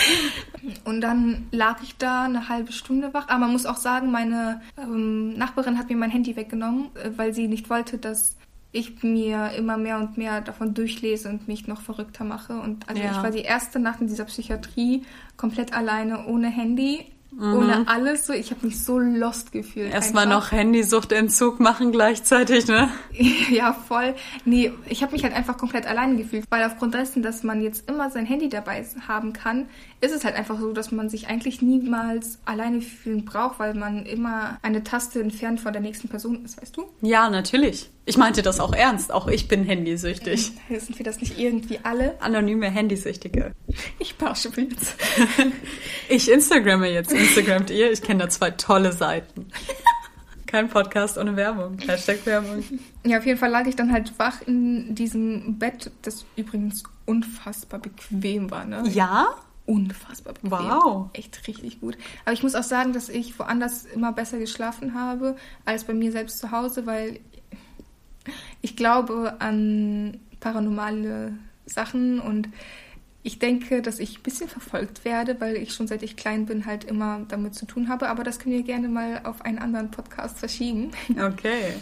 und 0.84 1.00
dann 1.00 1.46
lag 1.50 1.82
ich 1.82 1.96
da 1.96 2.24
eine 2.24 2.48
halbe 2.48 2.72
Stunde 2.72 3.12
wach. 3.12 3.28
Aber 3.28 3.40
man 3.40 3.52
muss 3.52 3.66
auch 3.66 3.76
sagen, 3.76 4.10
meine 4.10 4.62
ähm, 4.78 5.36
Nachbarin 5.36 5.78
hat 5.78 5.88
mir 5.88 5.96
mein 5.96 6.10
Handy 6.10 6.36
weggenommen, 6.36 6.88
äh, 6.94 7.10
weil 7.16 7.34
sie 7.34 7.48
nicht 7.48 7.68
wollte, 7.68 7.98
dass 7.98 8.36
ich 8.76 9.02
mir 9.02 9.52
immer 9.56 9.76
mehr 9.76 9.98
und 9.98 10.18
mehr 10.18 10.40
davon 10.40 10.74
durchlese 10.74 11.28
und 11.28 11.48
mich 11.48 11.66
noch 11.66 11.80
verrückter 11.80 12.24
mache. 12.24 12.60
Und 12.60 12.88
also 12.88 13.02
ja. 13.02 13.10
ich 13.10 13.16
war 13.16 13.30
die 13.30 13.42
erste 13.42 13.78
Nacht 13.78 14.00
in 14.00 14.06
dieser 14.06 14.24
Psychiatrie 14.24 15.04
komplett 15.36 15.72
alleine, 15.72 16.26
ohne 16.26 16.48
Handy, 16.48 17.06
mhm. 17.32 17.54
ohne 17.54 17.88
alles. 17.88 18.26
So, 18.26 18.32
ich 18.32 18.50
habe 18.50 18.66
mich 18.66 18.82
so 18.82 18.98
lost 18.98 19.52
gefühlt. 19.52 19.92
Erstmal 19.92 20.26
noch 20.26 20.52
Handysuchtentzug 20.52 21.60
machen 21.60 21.92
gleichzeitig, 21.92 22.66
ne? 22.66 22.90
ja, 23.50 23.72
voll. 23.72 24.14
Nee, 24.44 24.72
ich 24.88 25.02
habe 25.02 25.12
mich 25.12 25.24
halt 25.24 25.34
einfach 25.34 25.56
komplett 25.56 25.86
alleine 25.86 26.16
gefühlt, 26.16 26.44
weil 26.50 26.64
aufgrund 26.64 26.94
dessen, 26.94 27.22
dass 27.22 27.42
man 27.42 27.62
jetzt 27.62 27.88
immer 27.88 28.10
sein 28.10 28.26
Handy 28.26 28.48
dabei 28.48 28.84
haben 29.08 29.32
kann, 29.32 29.66
ist 30.00 30.14
es 30.14 30.24
halt 30.24 30.36
einfach 30.36 30.58
so, 30.60 30.72
dass 30.72 30.92
man 30.92 31.08
sich 31.08 31.28
eigentlich 31.28 31.62
niemals 31.62 32.38
alleine 32.44 32.80
fühlen 32.80 33.24
braucht, 33.24 33.58
weil 33.58 33.74
man 33.74 34.04
immer 34.04 34.58
eine 34.62 34.84
Taste 34.84 35.20
entfernt 35.20 35.60
von 35.60 35.72
der 35.72 35.82
nächsten 35.82 36.08
Person 36.08 36.44
ist, 36.44 36.60
weißt 36.60 36.76
du? 36.76 36.84
Ja, 37.00 37.30
natürlich. 37.30 37.90
Ich 38.08 38.16
meinte 38.16 38.42
das 38.42 38.60
auch 38.60 38.72
ernst. 38.72 39.12
Auch 39.12 39.26
ich 39.26 39.48
bin 39.48 39.64
handysüchtig. 39.64 40.52
Ähm, 40.70 40.78
sind 40.78 40.96
wir 40.96 41.04
das 41.04 41.20
nicht 41.20 41.40
irgendwie 41.40 41.80
alle? 41.82 42.14
Anonyme 42.22 42.70
Handysüchtige. 42.70 43.52
Ich 43.98 44.16
pauschel 44.16 44.52
jetzt. 44.56 44.94
ich 46.08 46.30
Instagramme 46.30 46.88
jetzt. 46.88 47.12
Instagramt 47.12 47.70
ihr? 47.70 47.90
Ich 47.90 48.02
kenne 48.02 48.22
da 48.22 48.28
zwei 48.28 48.52
tolle 48.52 48.92
Seiten. 48.92 49.48
Kein 50.46 50.68
Podcast 50.68 51.18
ohne 51.18 51.34
Werbung. 51.34 51.78
Hashtag 51.84 52.24
Werbung. 52.24 52.62
Ja, 53.04 53.18
auf 53.18 53.26
jeden 53.26 53.40
Fall 53.40 53.50
lag 53.50 53.66
ich 53.66 53.74
dann 53.74 53.92
halt 53.92 54.16
wach 54.20 54.40
in 54.46 54.94
diesem 54.94 55.58
Bett, 55.58 55.90
das 56.02 56.24
übrigens 56.36 56.84
unfassbar 57.06 57.80
bequem 57.80 58.52
war, 58.52 58.64
ne? 58.64 58.84
Ja? 58.88 59.34
unfassbar 59.66 60.34
bequem. 60.34 60.52
Wow. 60.52 61.10
Echt 61.12 61.46
richtig 61.48 61.80
gut. 61.80 61.98
Aber 62.24 62.32
ich 62.32 62.44
muss 62.44 62.54
auch 62.54 62.62
sagen, 62.62 62.92
dass 62.92 63.08
ich 63.08 63.36
woanders 63.36 63.84
immer 63.84 64.12
besser 64.12 64.38
geschlafen 64.38 64.94
habe 64.94 65.34
als 65.64 65.82
bei 65.82 65.92
mir 65.92 66.12
selbst 66.12 66.38
zu 66.38 66.52
Hause, 66.52 66.86
weil 66.86 67.18
ich 68.62 68.76
glaube 68.76 69.36
an 69.40 70.18
paranormale 70.40 71.32
Sachen 71.66 72.20
und 72.20 72.48
ich 73.22 73.40
denke, 73.40 73.82
dass 73.82 73.98
ich 73.98 74.18
ein 74.18 74.22
bisschen 74.22 74.48
verfolgt 74.48 75.04
werde, 75.04 75.40
weil 75.40 75.56
ich 75.56 75.74
schon 75.74 75.88
seit 75.88 76.04
ich 76.04 76.14
klein 76.14 76.46
bin 76.46 76.64
halt 76.64 76.84
immer 76.84 77.22
damit 77.26 77.56
zu 77.56 77.66
tun 77.66 77.88
habe. 77.88 78.08
Aber 78.08 78.22
das 78.22 78.38
können 78.38 78.54
wir 78.54 78.62
gerne 78.62 78.88
mal 78.88 79.22
auf 79.24 79.42
einen 79.42 79.58
anderen 79.58 79.90
Podcast 79.90 80.38
verschieben. 80.38 80.92
Okay. 81.10 81.74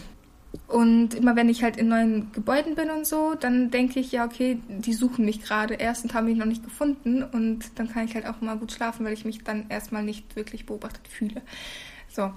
Und 0.67 1.13
immer 1.13 1.35
wenn 1.35 1.49
ich 1.49 1.61
halt 1.61 1.77
in 1.77 1.89
neuen 1.89 2.31
Gebäuden 2.31 2.73
bin 2.73 2.89
und 2.89 3.05
so, 3.05 3.35
dann 3.35 3.69
denke 3.69 3.99
ich, 3.99 4.11
ja, 4.11 4.25
okay, 4.25 4.57
die 4.69 4.93
suchen 4.93 5.25
mich 5.25 5.43
gerade 5.43 5.75
erst 5.75 6.03
und 6.03 6.13
haben 6.15 6.25
mich 6.25 6.37
noch 6.37 6.45
nicht 6.45 6.63
gefunden. 6.63 7.21
Und 7.23 7.77
dann 7.77 7.91
kann 7.91 8.05
ich 8.05 8.15
halt 8.15 8.25
auch 8.25 8.41
mal 8.41 8.57
gut 8.57 8.71
schlafen, 8.71 9.05
weil 9.05 9.13
ich 9.13 9.25
mich 9.25 9.43
dann 9.43 9.69
erstmal 9.69 10.03
nicht 10.03 10.35
wirklich 10.35 10.65
beobachtet 10.65 11.07
fühle. 11.07 11.43
So. 12.09 12.31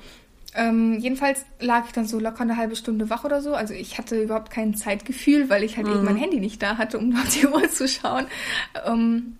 Ähm, 0.55 0.99
jedenfalls 0.99 1.45
lag 1.61 1.87
ich 1.87 1.93
dann 1.93 2.07
so 2.07 2.19
locker 2.19 2.41
eine 2.41 2.57
halbe 2.57 2.75
Stunde 2.75 3.11
wach 3.11 3.25
oder 3.25 3.43
so. 3.43 3.55
Also 3.55 3.75
ich 3.75 3.99
hatte 3.99 4.23
überhaupt 4.23 4.51
kein 4.51 4.75
Zeitgefühl, 4.75 5.51
weil 5.51 5.63
ich 5.63 5.77
halt 5.77 5.87
mhm. 5.87 5.95
eben 5.95 6.05
mein 6.05 6.17
Handy 6.17 6.41
nicht 6.41 6.63
da 6.63 6.79
hatte, 6.79 6.99
um 6.99 7.15
auf 7.17 7.29
die 7.29 7.47
Uhr 7.47 7.69
zu 7.69 7.87
schauen. 7.87 8.27
Ähm, 8.87 9.37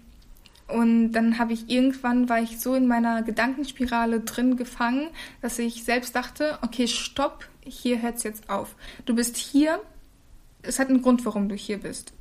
Und 0.69 1.13
dann 1.13 1.39
habe 1.39 1.55
ich 1.55 1.71
irgendwann, 1.71 2.29
war 2.29 2.43
ich 2.43 2.61
so 2.61 2.75
in 2.75 2.87
meiner 2.87 3.23
Gedankenspirale 3.23 4.21
drin 4.21 4.57
gefangen, 4.57 5.09
dass 5.41 5.59
ich 5.59 5.83
selbst 5.83 6.15
dachte, 6.15 6.59
okay, 6.61 6.87
stopp, 6.87 7.49
hier 7.65 8.03
hört 8.03 8.17
es 8.17 8.23
jetzt 8.23 8.51
auf. 8.51 8.77
Du 9.07 9.15
bist 9.15 9.39
hier, 9.39 9.81
es 10.61 10.79
hat 10.79 10.91
einen 10.91 11.01
Grund, 11.01 11.25
warum 11.25 11.49
du 11.49 11.55
hier 11.55 11.79
bist. 11.79 12.13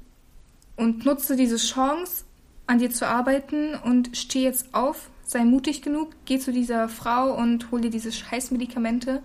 Und 0.77 1.05
nutze 1.05 1.35
diese 1.35 1.57
Chance, 1.57 2.23
an 2.67 2.79
dir 2.79 2.89
zu 2.91 3.07
arbeiten 3.07 3.75
und 3.75 4.15
steh 4.15 4.43
jetzt 4.43 4.73
auf, 4.73 5.09
sei 5.25 5.43
mutig 5.43 5.81
genug, 5.81 6.09
geh 6.25 6.37
zu 6.39 6.51
dieser 6.51 6.89
Frau 6.89 7.35
und 7.35 7.71
hol 7.71 7.81
dir 7.81 7.89
diese 7.89 8.11
Scheißmedikamente. 8.11 9.23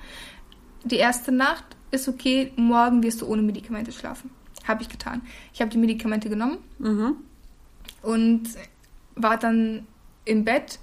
Die 0.84 0.96
erste 0.96 1.32
Nacht 1.32 1.64
ist 1.90 2.08
okay, 2.08 2.52
morgen 2.56 3.02
wirst 3.02 3.20
du 3.20 3.26
ohne 3.26 3.42
Medikamente 3.42 3.92
schlafen. 3.92 4.30
Habe 4.66 4.82
ich 4.82 4.88
getan. 4.88 5.22
Ich 5.52 5.61
habe 5.61 5.70
die 5.70 5.78
Medikamente 5.78 6.28
genommen 6.28 6.58
Mhm. 6.78 7.16
und 8.02 8.42
war 9.16 9.37
dann 9.37 9.87
im 10.25 10.44
Bett. 10.44 10.78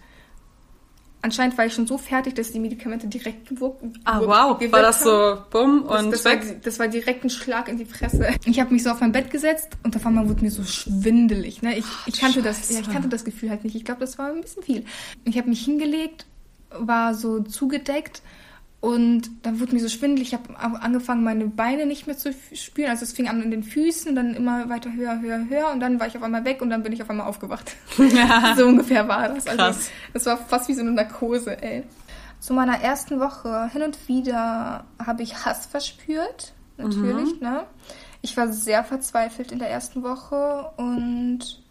Anscheinend 1.22 1.58
war 1.58 1.66
ich 1.66 1.74
schon 1.74 1.86
so 1.86 1.98
fertig, 1.98 2.36
dass 2.36 2.52
die 2.54 2.60
Medikamente 2.60 3.08
direkt 3.08 3.50
gewirkt 3.50 3.84
Ah, 4.06 4.20
gewirkt- 4.20 4.62
wow. 4.64 4.72
War 4.72 4.82
das 4.82 5.04
haben. 5.06 5.38
so 5.38 5.42
bumm 5.52 5.86
Das, 5.88 6.02
und 6.04 6.12
das, 6.12 6.26
war, 6.26 6.32
weg? 6.32 6.62
das 6.64 6.80
war 6.80 6.88
direkt 6.88 7.24
ein 7.26 7.30
Schlag 7.30 7.68
in 7.68 7.78
die 7.78 7.86
Fresse. 7.86 8.30
Ich 8.46 8.60
habe 8.60 8.72
mich 8.72 8.84
so 8.84 8.90
auf 8.92 9.02
mein 9.02 9.12
Bett 9.12 9.30
gesetzt 9.30 9.68
und 9.84 9.96
auf 9.96 10.06
einmal 10.06 10.30
wurde 10.30 10.42
mir 10.44 10.52
so 10.52 10.64
schwindelig. 10.64 11.62
Ne? 11.62 11.78
Ich, 11.78 11.86
ich, 12.06 12.20
kannte 12.20 12.42
das, 12.42 12.70
ja, 12.72 12.80
ich 12.80 12.90
kannte 12.90 13.10
das 13.10 13.26
Gefühl 13.26 13.50
halt 13.50 13.64
nicht. 13.66 13.76
Ich 13.76 13.84
glaube, 13.84 14.00
das 14.00 14.18
war 14.18 14.28
ein 14.30 14.40
bisschen 14.42 14.64
viel. 14.64 14.86
Ich 15.26 15.38
habe 15.38 15.50
mich 15.50 15.64
hingelegt, 15.66 16.26
war 16.72 17.14
so 17.14 17.42
zugedeckt 17.42 18.22
und 18.82 19.30
dann 19.44 19.60
wurde 19.60 19.74
mir 19.74 19.82
so 19.82 19.90
schwindelig. 19.90 20.30
Ich 20.30 20.34
habe 20.34 20.58
angefangen, 20.58 21.24
meine 21.24 21.48
Beine 21.48 21.86
nicht 21.86 22.08
mehr 22.08 22.18
zu 22.18 22.34
spüren. 22.54 22.90
Also 22.90 23.04
es 23.04 23.12
fing 23.12 23.28
an 23.28 23.44
in 23.44 23.52
den 23.52 23.64
Füßen, 23.64 24.16
dann 24.16 24.34
immer 24.36 24.70
weiter 24.70 24.94
höher, 24.94 25.20
höher, 25.20 25.50
höher 25.50 25.72
und 25.72 25.82
dann 25.82 26.00
war 26.00 26.08
ich 26.08 26.16
auf 26.16 26.24
einmal 26.24 26.46
weg 26.46 26.62
und 26.62 26.70
dann 26.70 26.82
bin 26.82 26.94
ich 26.94 27.02
auf 27.02 27.10
einmal 27.10 27.28
aufgewacht. 27.28 27.76
so 28.58 28.66
ungefähr 28.66 29.08
war 29.08 29.28
das. 29.28 29.48
Also 29.48 29.58
Krass. 29.58 29.90
das 30.14 30.26
war 30.26 30.38
fast 30.38 30.70
wie 30.70 30.74
so 30.74 30.82
eine 30.82 30.92
Narkose, 30.92 31.62
ey. 31.62 31.84
Zu 32.40 32.54
meiner 32.54 32.80
ersten 32.80 33.20
Woche 33.20 33.70
hin 33.74 33.82
und 33.82 34.08
wieder 34.08 34.86
habe 35.06 35.24
ich 35.24 35.46
Hass 35.46 35.66
verspürt, 35.66 36.54
natürlich, 36.78 37.42
ne? 37.42 37.66
Ich 38.22 38.38
war 38.38 38.52
sehr 38.52 38.86
verzweifelt 38.86 39.52
in 39.52 39.60
der 39.60 39.70
ersten 39.70 40.04
Woche 40.04 40.72
und 40.78 41.62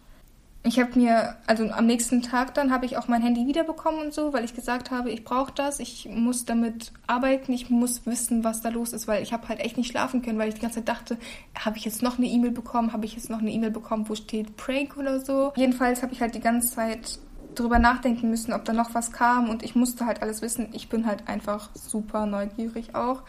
ich 0.63 0.77
habe 0.77 0.99
mir, 0.99 1.37
also 1.47 1.69
am 1.69 1.85
nächsten 1.85 2.21
Tag 2.21 2.53
dann 2.53 2.71
habe 2.71 2.85
ich 2.85 2.97
auch 2.97 3.07
mein 3.07 3.21
Handy 3.21 3.47
wiederbekommen 3.47 4.01
und 4.01 4.13
so, 4.13 4.33
weil 4.33 4.43
ich 4.43 4.53
gesagt 4.53 4.91
habe, 4.91 5.09
ich 5.09 5.23
brauche 5.23 5.53
das, 5.53 5.79
ich 5.79 6.09
muss 6.11 6.43
damit 6.43 6.91
arbeiten, 7.07 7.53
ich 7.53 7.69
muss 7.69 8.05
wissen, 8.05 8.43
was 8.43 8.61
da 8.61 8.69
los 8.69 8.91
ist, 8.91 9.07
weil 9.07 9.23
ich 9.23 9.31
habe 9.31 9.47
halt 9.47 9.61
echt 9.61 9.77
nicht 9.77 9.89
schlafen 9.89 10.21
können, 10.21 10.37
weil 10.37 10.49
ich 10.49 10.55
die 10.55 10.61
ganze 10.61 10.83
Zeit 10.83 10.89
dachte, 10.89 11.17
habe 11.57 11.77
ich 11.77 11.85
jetzt 11.85 12.01
noch 12.01 12.17
eine 12.17 12.27
E-Mail 12.27 12.51
bekommen, 12.51 12.91
habe 12.91 13.05
ich 13.05 13.15
jetzt 13.15 13.29
noch 13.29 13.39
eine 13.39 13.51
E-Mail 13.51 13.71
bekommen, 13.71 14.09
wo 14.09 14.15
steht 14.15 14.57
Prank 14.57 14.97
oder 14.97 15.21
so. 15.21 15.53
Jedenfalls 15.55 16.03
habe 16.03 16.11
ich 16.11 16.21
halt 16.21 16.35
die 16.35 16.41
ganze 16.41 16.75
Zeit 16.75 17.19
drüber 17.55 17.79
nachdenken 17.79 18.29
müssen, 18.29 18.51
ob 18.51 18.65
da 18.65 18.73
noch 18.73 18.93
was 18.93 19.13
kam 19.13 19.49
und 19.49 19.63
ich 19.63 19.75
musste 19.75 20.05
halt 20.05 20.21
alles 20.21 20.41
wissen. 20.41 20.69
Ich 20.73 20.89
bin 20.89 21.05
halt 21.05 21.27
einfach 21.29 21.69
super 21.73 22.25
neugierig 22.25 22.95
auch. 22.95 23.23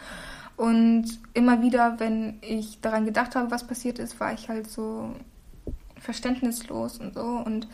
Und 0.57 1.05
immer 1.33 1.61
wieder, 1.61 1.99
wenn 1.99 2.39
ich 2.41 2.81
daran 2.81 3.05
gedacht 3.05 3.35
habe, 3.35 3.51
was 3.51 3.65
passiert 3.65 3.99
ist, 3.99 4.19
war 4.19 4.33
ich 4.33 4.49
halt 4.49 4.69
so 4.69 5.15
verständnislos 6.01 6.97
und 6.97 7.13
so. 7.13 7.21
Und 7.21 7.67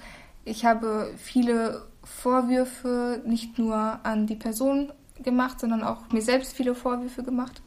ich 0.46 0.66
habe 0.66 1.12
viele 1.18 1.84
Vorwürfe 2.04 3.22
nicht 3.26 3.58
nur 3.58 3.76
an 3.76 4.28
die 4.28 4.36
Person 4.36 4.92
gemacht, 5.22 5.60
sondern 5.60 5.84
auch 5.84 6.10
mir 6.12 6.22
selbst 6.22 6.56
viele 6.56 6.76
Vorwürfe 6.76 7.24
gemacht, 7.24 7.62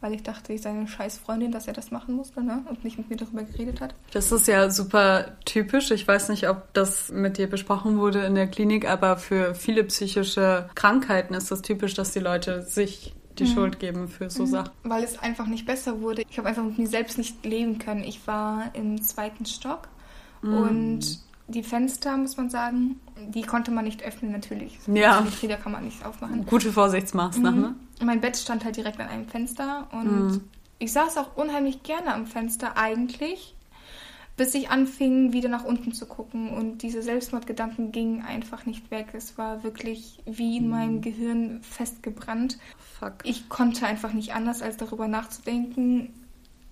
weil 0.00 0.14
ich 0.14 0.22
dachte, 0.22 0.52
ich 0.52 0.62
sei 0.62 0.70
eine 0.70 0.88
scheiß 0.88 1.18
Freundin, 1.18 1.52
dass 1.52 1.66
er 1.66 1.74
das 1.74 1.90
machen 1.90 2.14
musste 2.14 2.42
ne? 2.42 2.64
und 2.68 2.82
nicht 2.84 2.98
mit 2.98 3.10
mir 3.10 3.16
darüber 3.16 3.42
geredet 3.42 3.80
hat. 3.80 3.94
Das 4.12 4.32
ist 4.32 4.48
ja 4.48 4.70
super 4.70 5.36
typisch. 5.44 5.90
Ich 5.90 6.06
weiß 6.06 6.28
nicht, 6.30 6.48
ob 6.48 6.72
das 6.74 7.10
mit 7.10 7.38
dir 7.38 7.48
besprochen 7.48 7.98
wurde 7.98 8.24
in 8.24 8.34
der 8.34 8.46
Klinik, 8.46 8.88
aber 8.88 9.16
für 9.16 9.54
viele 9.54 9.84
psychische 9.84 10.68
Krankheiten 10.74 11.34
ist 11.34 11.50
das 11.50 11.62
typisch, 11.62 11.94
dass 11.94 12.12
die 12.12 12.20
Leute 12.20 12.62
sich 12.62 13.14
die 13.38 13.46
Schuld 13.46 13.80
geben 13.80 14.08
für 14.08 14.30
so 14.30 14.46
Sachen. 14.46 14.70
Weil 14.84 15.02
es 15.02 15.18
einfach 15.18 15.46
nicht 15.46 15.66
besser 15.66 16.00
wurde. 16.00 16.22
Ich 16.30 16.38
habe 16.38 16.48
einfach 16.48 16.62
mit 16.62 16.78
mir 16.78 16.86
selbst 16.86 17.18
nicht 17.18 17.44
leben 17.44 17.78
können. 17.78 18.04
Ich 18.04 18.26
war 18.26 18.70
im 18.74 19.02
zweiten 19.02 19.44
Stock 19.44 19.88
und 20.44 21.18
die 21.46 21.62
Fenster, 21.62 22.16
muss 22.16 22.36
man 22.36 22.48
sagen, 22.48 23.00
die 23.28 23.42
konnte 23.42 23.70
man 23.70 23.84
nicht 23.84 24.02
öffnen 24.02 24.32
natürlich. 24.32 24.78
Ja. 24.86 25.20
Die 25.20 25.30
Feder 25.30 25.56
kann 25.56 25.72
man 25.72 25.84
nicht 25.84 26.04
aufmachen. 26.04 26.46
Gute 26.46 26.72
Vorsichtsmaßnahme. 26.72 27.74
Mein 28.02 28.20
Bett 28.20 28.36
stand 28.36 28.64
halt 28.64 28.76
direkt 28.76 28.98
an 29.00 29.08
einem 29.08 29.28
Fenster 29.28 29.88
und 29.92 30.40
ich 30.78 30.92
saß 30.92 31.18
auch 31.18 31.36
unheimlich 31.36 31.82
gerne 31.82 32.14
am 32.14 32.26
Fenster 32.26 32.76
eigentlich, 32.76 33.54
bis 34.36 34.54
ich 34.54 34.70
anfing, 34.70 35.32
wieder 35.32 35.48
nach 35.48 35.64
unten 35.64 35.92
zu 35.92 36.06
gucken 36.06 36.48
und 36.50 36.82
diese 36.82 37.02
Selbstmordgedanken 37.02 37.92
gingen 37.92 38.22
einfach 38.22 38.66
nicht 38.66 38.90
weg. 38.90 39.08
Es 39.12 39.38
war 39.38 39.62
wirklich 39.62 40.20
wie 40.24 40.56
in 40.56 40.68
meinem 40.68 41.02
Gehirn 41.02 41.60
festgebrannt. 41.62 42.58
Fuck. 42.98 43.18
Ich 43.22 43.48
konnte 43.48 43.86
einfach 43.86 44.12
nicht 44.12 44.34
anders, 44.34 44.60
als 44.62 44.76
darüber 44.76 45.08
nachzudenken, 45.08 46.12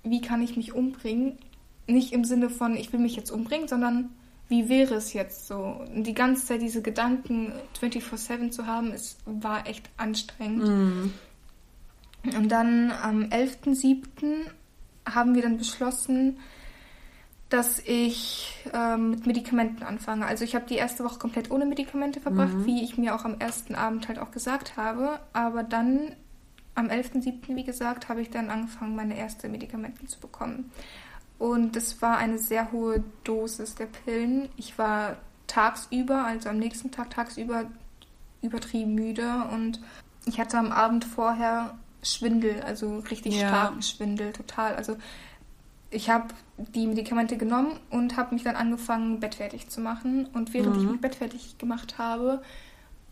wie 0.03 0.21
kann 0.21 0.43
ich 0.43 0.57
mich 0.57 0.73
umbringen. 0.73 1.39
Nicht 1.87 2.13
im 2.13 2.25
Sinne 2.25 2.51
von, 2.51 2.77
ich 2.77 2.93
will 2.93 3.01
mich 3.01 3.17
jetzt 3.17 3.31
umbringen, 3.31 3.69
sondern 3.69 4.11
wie 4.49 4.69
wäre 4.69 4.95
es 4.95 5.13
jetzt 5.13 5.47
so? 5.47 5.81
Die 5.95 6.15
ganze 6.15 6.47
Zeit 6.47 6.63
diese 6.63 6.83
Gedanken 6.83 7.53
24-7 7.81 8.51
zu 8.51 8.67
haben, 8.67 8.93
es 8.93 9.17
war 9.25 9.67
echt 9.67 9.89
anstrengend. 9.97 10.69
Mhm. 10.69 11.15
Und 12.37 12.49
dann 12.51 12.93
am 12.93 13.23
11.07. 13.25 14.47
haben 15.09 15.35
wir 15.35 15.43
dann 15.43 15.59
beschlossen, 15.59 16.39
dass 17.49 17.81
ich 17.81 18.65
ähm, 18.73 19.11
mit 19.11 19.27
Medikamenten 19.27 19.83
anfange. 19.83 20.27
Also 20.27 20.45
ich 20.45 20.55
habe 20.55 20.65
die 20.67 20.77
erste 20.77 21.05
Woche 21.05 21.19
komplett 21.19 21.51
ohne 21.51 21.67
Medikamente 21.67 22.21
verbracht, 22.21 22.65
wie 22.65 22.83
ich 22.83 22.97
mir 22.97 23.15
auch 23.15 23.25
am 23.25 23.39
ersten 23.41 23.75
Abend 23.75 24.09
halt 24.09 24.19
auch 24.19 24.31
gesagt 24.31 24.77
habe. 24.77 25.21
Aber 25.33 25.63
dann 25.63 26.15
am 26.75 26.87
11.07., 26.87 27.55
wie 27.55 27.65
gesagt, 27.65 28.09
habe 28.09 28.23
ich 28.23 28.31
dann 28.31 28.49
angefangen, 28.49 28.97
meine 28.97 29.19
erste 29.19 29.51
Medikamente 29.51 30.07
zu 30.07 30.19
bekommen. 30.19 30.71
Und 31.43 31.75
das 31.75 32.01
war 32.01 32.19
eine 32.19 32.39
sehr 32.39 32.71
hohe 32.71 33.03
Dosis 33.25 33.75
der 33.75 33.87
Pillen. 33.87 34.49
Ich 34.57 34.79
war 34.79 35.17
tagsüber, 35.49 36.25
also 36.25 36.49
am 36.49 36.59
nächsten 36.59 36.93
Tag 36.93 37.11
tagsüber, 37.11 37.65
übertrieben 38.43 38.95
müde 38.95 39.29
und 39.53 39.81
ich 40.25 40.39
hatte 40.39 40.57
am 40.57 40.71
Abend 40.71 41.05
vorher 41.05 41.77
Schwindel, 42.01 42.63
also 42.63 43.01
richtig 43.11 43.41
Ja. 43.41 43.49
starken 43.49 43.83
Schwindel, 43.83 44.33
total. 44.33 44.77
Also 44.77 44.97
ich 45.91 46.11
habe 46.11 46.29
die 46.57 46.87
Medikamente 46.87 47.37
genommen 47.37 47.81
und 47.91 48.17
habe 48.17 48.37
mich 48.37 48.45
dann 48.45 48.55
angefangen, 48.55 49.19
bettfertig 49.19 49.69
zu 49.69 49.81
machen. 49.81 50.27
Und 50.33 50.55
während 50.55 50.77
ich 50.77 50.85
mich 50.85 51.01
bettfertig 51.01 51.59
gemacht 51.59 51.99
habe, 51.99 52.41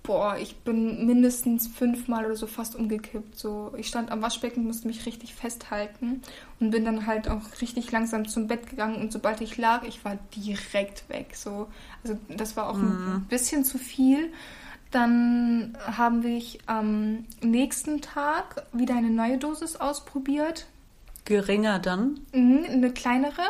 boah, 0.03 0.37
ich 0.39 0.57
bin 0.59 1.07
mindestens 1.07 1.67
fünfmal 1.69 2.27
oder 2.27 2.37
so 2.37 2.47
fast 2.47 2.75
umgekippt. 2.75 3.39
So, 3.39 3.73
ich 3.77 3.89
stand 3.89 4.11
am 4.11 4.23
Waschbecken, 4.23 4.65
musste 4.65 4.87
mich 4.87 5.07
richtig 5.07 5.35
festhalten 5.35 6.23
und 6.59 6.71
bin 6.71 6.85
dann 6.85 7.07
halt 7.07 7.29
auch 7.29 7.43
richtig 7.61 7.91
langsam 7.93 8.27
zum 8.27 8.47
Bett 8.47 8.69
gegangen. 8.69 8.97
Und 8.97 9.13
sobald 9.13 9.41
ich 9.41 9.57
lag, 9.57 9.85
ich 9.85 10.05
war 10.05 10.19
direkt 10.35 11.09
weg. 11.09 11.35
So, 11.35 11.69
also 12.03 12.19
das 12.29 12.57
war 12.57 12.69
auch 12.69 12.77
ein 12.77 13.27
bisschen 13.29 13.65
zu 13.65 13.79
viel. 13.79 14.33
Dann 14.91 15.77
haben 15.81 16.25
wir 16.25 16.43
am 16.67 17.27
nächsten 17.43 18.01
Tag 18.01 18.67
wieder 18.73 18.97
eine 18.97 19.11
neue 19.11 19.39
Dosis 19.39 19.77
ausprobiert. 19.77 20.67
Geringer 21.25 21.79
dann. 21.79 22.19
Mhm, 22.33 22.65
eine 22.69 22.93
kleinere, 22.93 23.43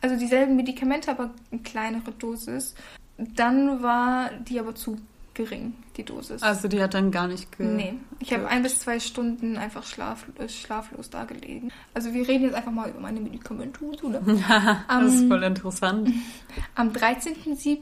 also 0.00 0.16
dieselben 0.16 0.56
Medikamente, 0.56 1.10
aber 1.10 1.30
eine 1.52 1.60
kleinere 1.60 2.10
Dosis. 2.12 2.74
Dann 3.16 3.82
war 3.82 4.30
die 4.48 4.58
aber 4.58 4.74
zu 4.74 4.96
gering, 5.38 5.72
die 5.96 6.04
Dosis. 6.04 6.42
Also 6.42 6.66
die 6.68 6.82
hat 6.82 6.92
dann 6.94 7.10
gar 7.12 7.28
nicht 7.28 7.56
ge 7.56 7.64
nee, 7.66 7.94
ich 8.18 8.32
habe 8.34 8.46
ein 8.48 8.62
bis 8.64 8.80
zwei 8.80 8.98
Stunden 9.00 9.56
einfach 9.56 9.84
schlaf, 9.84 10.26
äh, 10.38 10.48
schlaflos 10.48 11.08
da 11.10 11.24
gelegen. 11.24 11.70
Also 11.94 12.12
wir 12.12 12.26
reden 12.26 12.44
jetzt 12.44 12.54
einfach 12.54 12.72
mal 12.72 12.90
über 12.90 13.00
meine 13.00 13.20
Medikamente. 13.20 13.80
Oder? 14.02 14.20
Das 14.88 15.14
ist 15.14 15.28
voll 15.28 15.42
interessant. 15.44 16.10
Am 16.74 16.90
13.07. 16.90 17.78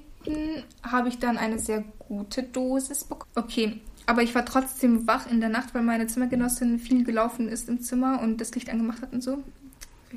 habe 0.83 1.09
ich 1.09 1.19
dann 1.19 1.39
eine 1.39 1.59
sehr 1.59 1.83
gute 1.99 2.43
Dosis 2.43 3.05
bekommen. 3.05 3.31
Okay, 3.35 3.81
aber 4.07 4.23
ich 4.23 4.35
war 4.35 4.45
trotzdem 4.45 5.07
wach 5.07 5.31
in 5.31 5.41
der 5.41 5.49
Nacht, 5.49 5.75
weil 5.75 5.83
meine 5.83 6.07
Zimmergenossin 6.07 6.79
viel 6.79 7.05
gelaufen 7.05 7.49
ist 7.49 7.69
im 7.69 7.81
Zimmer 7.81 8.21
und 8.23 8.41
das 8.41 8.55
Licht 8.55 8.69
angemacht 8.71 9.01
hat 9.03 9.13
und 9.13 9.23
so. 9.23 9.39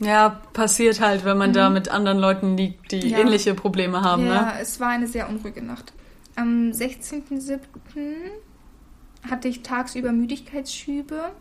Ja, 0.01 0.41
passiert 0.53 0.99
halt, 1.01 1.25
wenn 1.25 1.37
man 1.37 1.51
da 1.53 1.69
mit 1.69 1.89
anderen 1.89 2.19
Leuten 2.19 2.55
liegt, 2.57 2.91
die 2.91 3.01
Mhm. 3.03 3.09
Ja. 3.09 3.17
ähnliche 3.19 3.53
Probleme 3.55 4.01
haben, 4.01 4.25
ja, 4.27 4.41
ne? 4.45 4.53
es 4.61 4.79
war 4.79 4.89
eine 4.89 5.07
sehr 5.07 5.27
unruhige 5.29 5.61
Nacht. 5.63 5.93
Am 6.39 6.71
16.07. 6.71 7.59
hatte 9.29 9.49
ich 9.49 9.61
tagsüber 9.61 10.13
Müdigkeitsschübe. 10.13 11.31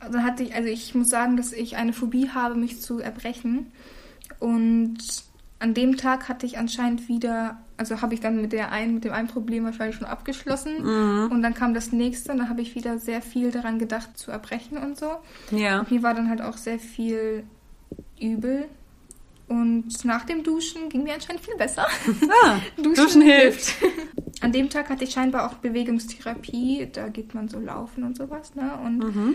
Also 0.00 0.18
hatte 0.18 0.42
ich, 0.42 0.56
also 0.56 0.68
ich 0.68 0.92
muss 0.96 1.08
sagen, 1.08 1.36
dass 1.36 1.52
ich 1.52 1.76
eine 1.76 1.92
Phobie 1.92 2.30
habe, 2.30 2.56
mich 2.56 2.80
zu 2.80 2.98
erbrechen. 2.98 3.70
Und 4.40 4.98
an 5.60 5.72
dem 5.72 5.96
Tag 5.96 6.28
hatte 6.28 6.46
ich 6.46 6.58
anscheinend 6.58 7.08
wieder, 7.08 7.58
also 7.76 8.02
habe 8.02 8.14
ich 8.14 8.20
dann 8.20 8.40
mit 8.40 8.52
der 8.52 8.72
einen, 8.72 8.94
mit 8.94 9.04
dem 9.04 9.12
einen 9.12 9.28
Problem 9.28 9.62
wahrscheinlich 9.62 9.96
schon 9.96 10.08
abgeschlossen. 10.08 10.84
Und 11.30 11.40
dann 11.40 11.54
kam 11.54 11.74
das 11.74 11.92
nächste 11.92 12.32
und 12.32 12.38
da 12.38 12.48
habe 12.48 12.60
ich 12.60 12.74
wieder 12.74 12.98
sehr 12.98 13.22
viel 13.22 13.52
daran 13.52 13.78
gedacht 13.78 14.18
zu 14.18 14.32
erbrechen 14.32 14.78
und 14.78 14.98
so. 14.98 15.12
Ja. 15.52 15.78
Und 15.78 15.92
mir 15.92 16.02
war 16.02 16.12
dann 16.12 16.28
halt 16.28 16.42
auch 16.42 16.56
sehr 16.56 16.80
viel 16.80 17.44
übel. 18.20 18.66
Und 19.54 20.04
nach 20.04 20.24
dem 20.24 20.42
Duschen 20.42 20.88
ging 20.88 21.04
mir 21.04 21.14
anscheinend 21.14 21.44
viel 21.44 21.54
besser. 21.56 21.86
Ah, 22.44 22.56
Duschen, 22.82 23.22
hilft. 23.22 23.72
An 24.40 24.50
dem 24.50 24.68
Tag 24.68 24.88
hatte 24.90 25.04
ich 25.04 25.12
scheinbar 25.12 25.48
auch 25.48 25.54
Bewegungstherapie. 25.54 26.88
Da 26.92 27.08
geht 27.08 27.34
man 27.34 27.48
so 27.48 27.60
laufen 27.60 28.02
und 28.02 28.16
sowas. 28.16 28.54
Ne? 28.56 28.72
Und 28.84 28.98
Mhm. 28.98 29.34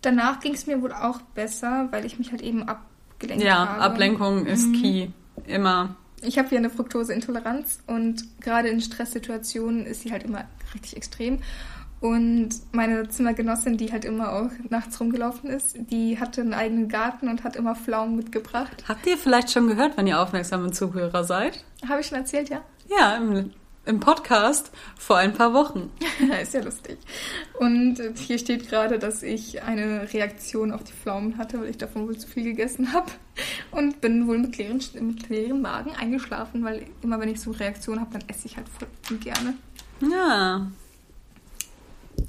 danach 0.00 0.38
ging 0.40 0.54
es 0.54 0.66
mir 0.66 0.80
wohl 0.80 0.92
auch 0.92 1.20
besser, 1.34 1.88
weil 1.90 2.04
ich 2.06 2.18
mich 2.18 2.30
halt 2.30 2.40
eben 2.42 2.62
abgelenkt 2.62 3.42
Ja, 3.44 3.68
habe. 3.68 3.80
Ablenkung 3.82 4.46
ist 4.46 4.72
key. 4.74 5.08
Immer. 5.46 5.96
Ich 6.22 6.38
habe 6.38 6.48
ja 6.50 6.58
eine 6.58 6.70
Fructoseintoleranz 6.70 7.80
und 7.86 8.40
gerade 8.40 8.68
in 8.68 8.80
Stresssituationen 8.80 9.86
ist 9.86 10.02
sie 10.02 10.12
halt 10.12 10.22
immer 10.24 10.44
richtig 10.74 10.96
extrem. 10.96 11.40
Und 12.00 12.50
meine 12.72 13.08
Zimmergenossin, 13.08 13.76
die 13.76 13.90
halt 13.90 14.04
immer 14.04 14.32
auch 14.32 14.50
nachts 14.70 15.00
rumgelaufen 15.00 15.50
ist, 15.50 15.76
die 15.90 16.20
hatte 16.20 16.42
einen 16.42 16.54
eigenen 16.54 16.88
Garten 16.88 17.28
und 17.28 17.42
hat 17.42 17.56
immer 17.56 17.74
Pflaumen 17.74 18.16
mitgebracht. 18.16 18.84
Habt 18.86 19.06
ihr 19.06 19.18
vielleicht 19.18 19.50
schon 19.50 19.66
gehört, 19.66 19.96
wenn 19.96 20.06
ihr 20.06 20.20
aufmerksame 20.20 20.70
Zuhörer 20.70 21.24
seid? 21.24 21.64
Habe 21.88 22.00
ich 22.00 22.06
schon 22.06 22.18
erzählt, 22.18 22.50
ja? 22.50 22.60
Ja, 22.88 23.16
im, 23.16 23.50
im 23.84 23.98
Podcast 23.98 24.70
vor 24.96 25.16
ein 25.16 25.32
paar 25.32 25.54
Wochen. 25.54 25.90
ist 26.42 26.54
ja 26.54 26.62
lustig. 26.62 26.98
Und 27.58 28.00
hier 28.14 28.38
steht 28.38 28.68
gerade, 28.68 29.00
dass 29.00 29.24
ich 29.24 29.64
eine 29.64 30.12
Reaktion 30.12 30.70
auf 30.70 30.84
die 30.84 30.92
Pflaumen 30.92 31.36
hatte, 31.36 31.60
weil 31.60 31.70
ich 31.70 31.78
davon 31.78 32.06
wohl 32.06 32.16
zu 32.16 32.28
viel 32.28 32.44
gegessen 32.44 32.92
habe. 32.92 33.10
Und 33.72 34.00
bin 34.00 34.28
wohl 34.28 34.38
mit 34.38 34.56
leeren, 34.56 34.80
mit 35.00 35.28
leeren 35.28 35.62
Magen 35.62 35.90
eingeschlafen, 35.96 36.64
weil 36.64 36.86
immer 37.02 37.18
wenn 37.18 37.28
ich 37.28 37.40
so 37.40 37.50
Reaktionen 37.50 38.00
habe, 38.00 38.12
dann 38.12 38.28
esse 38.28 38.46
ich 38.46 38.56
halt 38.56 38.68
voll 38.68 39.18
gerne. 39.18 39.54
Ja. 40.00 40.70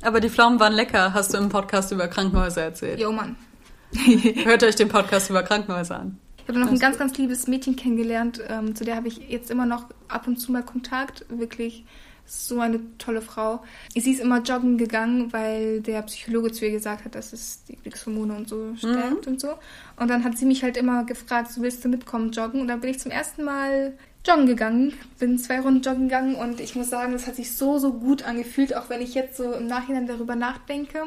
Aber 0.01 0.19
die 0.19 0.29
Pflaumen 0.29 0.59
waren 0.59 0.73
lecker, 0.73 1.13
hast 1.13 1.33
du 1.33 1.37
im 1.37 1.49
Podcast 1.49 1.91
über 1.91 2.07
Krankenhäuser 2.07 2.63
erzählt. 2.63 2.99
Jo, 2.99 3.11
Mann. 3.11 3.35
Hört 4.43 4.63
euch 4.63 4.75
den 4.75 4.89
Podcast 4.89 5.29
über 5.29 5.43
Krankenhäuser 5.43 5.99
an. 5.99 6.17
Ich 6.37 6.47
habe 6.47 6.59
noch 6.59 6.71
ein 6.71 6.79
ganz, 6.79 6.97
ganz 6.97 7.17
liebes 7.17 7.47
Mädchen 7.47 7.75
kennengelernt, 7.75 8.41
ähm, 8.47 8.75
zu 8.75 8.83
der 8.83 8.95
habe 8.95 9.07
ich 9.07 9.29
jetzt 9.29 9.51
immer 9.51 9.67
noch 9.67 9.85
ab 10.07 10.25
und 10.27 10.37
zu 10.37 10.51
mal 10.51 10.63
Kontakt. 10.63 11.25
Wirklich 11.29 11.85
so 12.25 12.59
eine 12.59 12.79
tolle 12.97 13.21
Frau. 13.21 13.63
Sie 13.95 14.11
ist 14.11 14.19
immer 14.19 14.41
joggen 14.41 14.77
gegangen, 14.77 15.33
weil 15.33 15.81
der 15.81 16.01
Psychologe 16.03 16.51
zu 16.51 16.65
ihr 16.65 16.71
gesagt 16.71 17.05
hat, 17.05 17.15
dass 17.15 17.33
es 17.33 17.63
die 17.65 17.75
Glückshormone 17.75 18.35
und 18.35 18.47
so 18.47 18.75
stärkt 18.77 19.27
und 19.27 19.41
so. 19.41 19.49
Und 19.97 20.09
dann 20.09 20.23
hat 20.23 20.37
sie 20.37 20.45
mich 20.45 20.63
halt 20.63 20.77
immer 20.77 21.05
gefragt, 21.05 21.51
so 21.51 21.61
willst 21.61 21.83
du 21.83 21.89
mitkommen 21.89 22.31
joggen? 22.31 22.61
Und 22.61 22.67
dann 22.67 22.81
bin 22.81 22.91
ich 22.91 22.99
zum 22.99 23.11
ersten 23.11 23.43
Mal 23.43 23.93
joggen 24.25 24.45
gegangen, 24.47 24.93
bin 25.17 25.37
zwei 25.39 25.59
Runden 25.61 25.81
joggen 25.81 26.03
gegangen 26.09 26.35
und 26.35 26.59
ich 26.59 26.75
muss 26.75 26.89
sagen, 26.89 27.13
das 27.13 27.25
hat 27.27 27.35
sich 27.35 27.55
so, 27.55 27.77
so 27.79 27.93
gut 27.93 28.23
angefühlt, 28.23 28.75
auch 28.75 28.89
wenn 28.89 29.01
ich 29.01 29.13
jetzt 29.15 29.37
so 29.37 29.53
im 29.53 29.67
Nachhinein 29.67 30.07
darüber 30.07 30.35
nachdenke. 30.35 31.03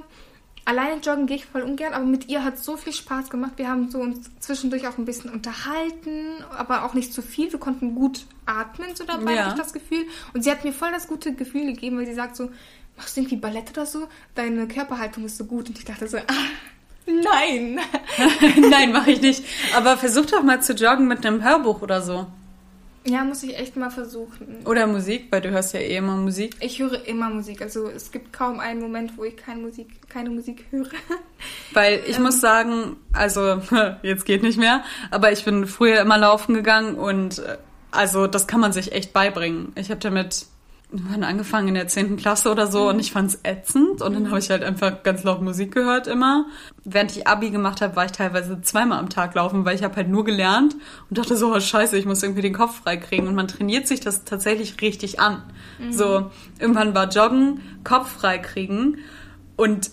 Alleine 0.64 1.00
joggen 1.00 1.26
gehe 1.26 1.36
ich 1.36 1.46
voll 1.46 1.62
ungern, 1.62 1.92
aber 1.92 2.04
mit 2.04 2.28
ihr 2.28 2.44
hat 2.44 2.54
es 2.54 2.64
so 2.64 2.76
viel 2.76 2.92
Spaß 2.92 3.30
gemacht. 3.30 3.54
Wir 3.56 3.68
haben 3.68 3.90
so 3.90 3.98
uns 3.98 4.30
zwischendurch 4.38 4.86
auch 4.86 4.96
ein 4.96 5.04
bisschen 5.04 5.30
unterhalten, 5.30 6.36
aber 6.56 6.84
auch 6.84 6.94
nicht 6.94 7.12
zu 7.12 7.20
viel. 7.20 7.50
Wir 7.50 7.58
konnten 7.58 7.96
gut 7.96 8.26
atmen, 8.46 8.94
so 8.94 9.04
dabei, 9.04 9.34
Ja. 9.34 9.42
habe 9.46 9.54
ich 9.56 9.60
das 9.60 9.72
Gefühl. 9.72 10.04
Und 10.34 10.44
sie 10.44 10.50
hat 10.52 10.62
mir 10.64 10.72
voll 10.72 10.92
das 10.92 11.08
gute 11.08 11.34
Gefühl 11.34 11.66
gegeben, 11.66 11.98
weil 11.98 12.06
sie 12.06 12.14
sagt 12.14 12.36
so, 12.36 12.48
machst 12.96 13.16
du 13.16 13.22
irgendwie 13.22 13.36
Ballett 13.36 13.70
oder 13.72 13.86
so? 13.86 14.06
Deine 14.36 14.68
Körperhaltung 14.68 15.24
ist 15.24 15.36
so 15.36 15.46
gut. 15.46 15.68
Und 15.68 15.78
ich 15.78 15.84
dachte 15.84 16.06
so, 16.06 16.18
ah, 16.18 16.46
nein. 17.06 17.80
Nein, 18.70 18.92
mache 18.92 19.10
ich 19.10 19.20
nicht. 19.20 19.44
Aber 19.74 19.96
versuch 19.96 20.26
doch 20.26 20.44
mal 20.44 20.62
zu 20.62 20.74
joggen 20.74 21.08
mit 21.08 21.26
einem 21.26 21.42
Hörbuch 21.42 21.82
oder 21.82 22.00
so. 22.02 22.26
Ja, 23.04 23.24
muss 23.24 23.42
ich 23.42 23.58
echt 23.58 23.76
mal 23.76 23.90
versuchen. 23.90 24.64
Oder 24.64 24.86
Musik, 24.86 25.26
weil 25.30 25.40
du 25.40 25.50
hörst 25.50 25.74
ja 25.74 25.80
eh 25.80 25.96
immer 25.96 26.16
Musik. 26.16 26.54
Ich 26.60 26.78
höre 26.78 27.04
immer 27.06 27.30
Musik. 27.30 27.60
Also 27.60 27.88
es 27.88 28.12
gibt 28.12 28.32
kaum 28.32 28.60
einen 28.60 28.80
Moment, 28.80 29.18
wo 29.18 29.24
ich 29.24 29.36
keine 29.36 29.60
Musik, 29.60 30.08
keine 30.08 30.30
Musik 30.30 30.66
höre. 30.70 30.86
Weil 31.72 32.00
ich 32.06 32.18
muss 32.20 32.40
sagen, 32.40 32.96
also 33.12 33.60
jetzt 34.02 34.24
geht 34.24 34.42
nicht 34.42 34.58
mehr, 34.58 34.84
aber 35.10 35.32
ich 35.32 35.44
bin 35.44 35.66
früher 35.66 36.00
immer 36.00 36.16
laufen 36.16 36.54
gegangen 36.54 36.94
und 36.94 37.40
äh, 37.40 37.58
also 37.90 38.26
das 38.26 38.46
kann 38.46 38.60
man 38.60 38.72
sich 38.72 38.92
echt 38.92 39.12
beibringen. 39.12 39.72
Ich 39.74 39.90
habe 39.90 40.00
damit 40.00 40.46
wann 40.92 41.24
angefangen 41.24 41.68
in 41.68 41.74
der 41.74 41.88
10. 41.88 42.16
Klasse 42.16 42.50
oder 42.50 42.66
so 42.66 42.88
und 42.88 43.00
ich 43.00 43.12
fand's 43.12 43.38
ätzend 43.42 44.02
und 44.02 44.14
dann 44.14 44.28
habe 44.28 44.38
ich 44.38 44.50
halt 44.50 44.62
einfach 44.62 45.02
ganz 45.02 45.24
laut 45.24 45.40
Musik 45.40 45.72
gehört 45.72 46.06
immer. 46.06 46.46
Während 46.84 47.16
ich 47.16 47.26
Abi 47.26 47.50
gemacht 47.50 47.80
habe, 47.80 47.96
war 47.96 48.04
ich 48.04 48.12
teilweise 48.12 48.60
zweimal 48.60 48.98
am 48.98 49.08
Tag 49.08 49.34
laufen, 49.34 49.64
weil 49.64 49.74
ich 49.74 49.82
habe 49.82 49.96
halt 49.96 50.08
nur 50.08 50.24
gelernt 50.24 50.76
und 51.08 51.18
dachte 51.18 51.36
so, 51.36 51.54
oh 51.54 51.60
scheiße, 51.60 51.96
ich 51.96 52.04
muss 52.04 52.22
irgendwie 52.22 52.42
den 52.42 52.52
Kopf 52.52 52.82
frei 52.82 52.98
kriegen 52.98 53.26
und 53.26 53.34
man 53.34 53.48
trainiert 53.48 53.88
sich 53.88 54.00
das 54.00 54.24
tatsächlich 54.24 54.80
richtig 54.82 55.18
an. 55.18 55.42
So, 55.90 56.30
irgendwann 56.58 56.94
war 56.94 57.08
Joggen, 57.08 57.60
Kopf 57.82 58.12
frei 58.12 58.38
kriegen 58.38 58.98
und 59.56 59.90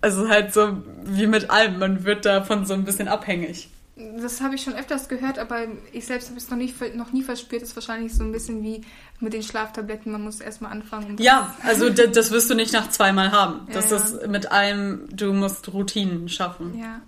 also 0.00 0.28
halt 0.28 0.52
so 0.52 0.82
wie 1.04 1.26
mit 1.26 1.50
allem, 1.50 1.78
man 1.78 2.04
wird 2.04 2.24
davon 2.24 2.66
so 2.66 2.74
ein 2.74 2.84
bisschen 2.84 3.08
abhängig. 3.08 3.68
Das 3.96 4.40
habe 4.40 4.56
ich 4.56 4.62
schon 4.62 4.74
öfters 4.74 5.08
gehört, 5.08 5.38
aber 5.38 5.66
ich 5.92 6.04
selbst 6.06 6.28
habe 6.28 6.38
es 6.38 6.50
noch, 6.50 6.56
nicht, 6.56 6.96
noch 6.96 7.12
nie 7.12 7.22
verspürt. 7.22 7.62
Das 7.62 7.68
ist 7.70 7.76
wahrscheinlich 7.76 8.12
so 8.12 8.24
ein 8.24 8.32
bisschen 8.32 8.60
wie 8.62 8.80
mit 9.20 9.32
den 9.32 9.42
Schlaftabletten. 9.44 10.10
Man 10.10 10.22
muss 10.22 10.40
erstmal 10.40 10.72
anfangen. 10.72 11.16
Ja, 11.20 11.54
also 11.62 11.90
d- 11.90 12.08
das 12.08 12.32
wirst 12.32 12.50
du 12.50 12.54
nicht 12.54 12.72
nach 12.72 12.88
zweimal 12.90 13.30
haben. 13.30 13.68
Das 13.72 13.90
Ja, 13.90 13.96
ja. 13.98 14.02
ist 14.02 14.26
mit 14.26 14.50
allem, 14.50 15.06
du 15.12 15.32
musst 15.32 15.72
Routinen 15.72 16.28
schaffen. 16.28 16.76
Ja, 16.76 17.02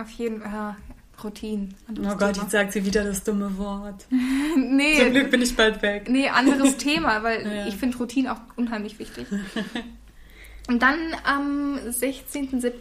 auf 0.00 0.08
jeden 0.12 0.40
Fall. 0.40 0.50
Ja, 0.50 0.76
Routinen. 1.22 1.74
Oh 1.90 2.16
Gott, 2.16 2.38
jetzt 2.38 2.52
sagt 2.52 2.72
sie 2.72 2.86
wieder 2.86 3.04
das 3.04 3.22
dumme 3.22 3.58
Wort. 3.58 4.06
nee, 4.56 4.98
Zum 4.98 5.10
Glück 5.12 5.30
bin 5.30 5.42
ich 5.42 5.54
bald 5.54 5.82
weg. 5.82 6.08
Nee, 6.08 6.30
anderes 6.30 6.76
Thema, 6.78 7.22
weil 7.22 7.46
Ja. 7.46 7.66
ich 7.66 7.76
finde 7.76 7.98
Routinen 7.98 8.30
auch 8.32 8.40
unheimlich 8.56 8.98
wichtig. 8.98 9.26
Und 10.68 10.80
dann 10.80 10.96
am 11.24 11.76
16.07. 11.76 12.72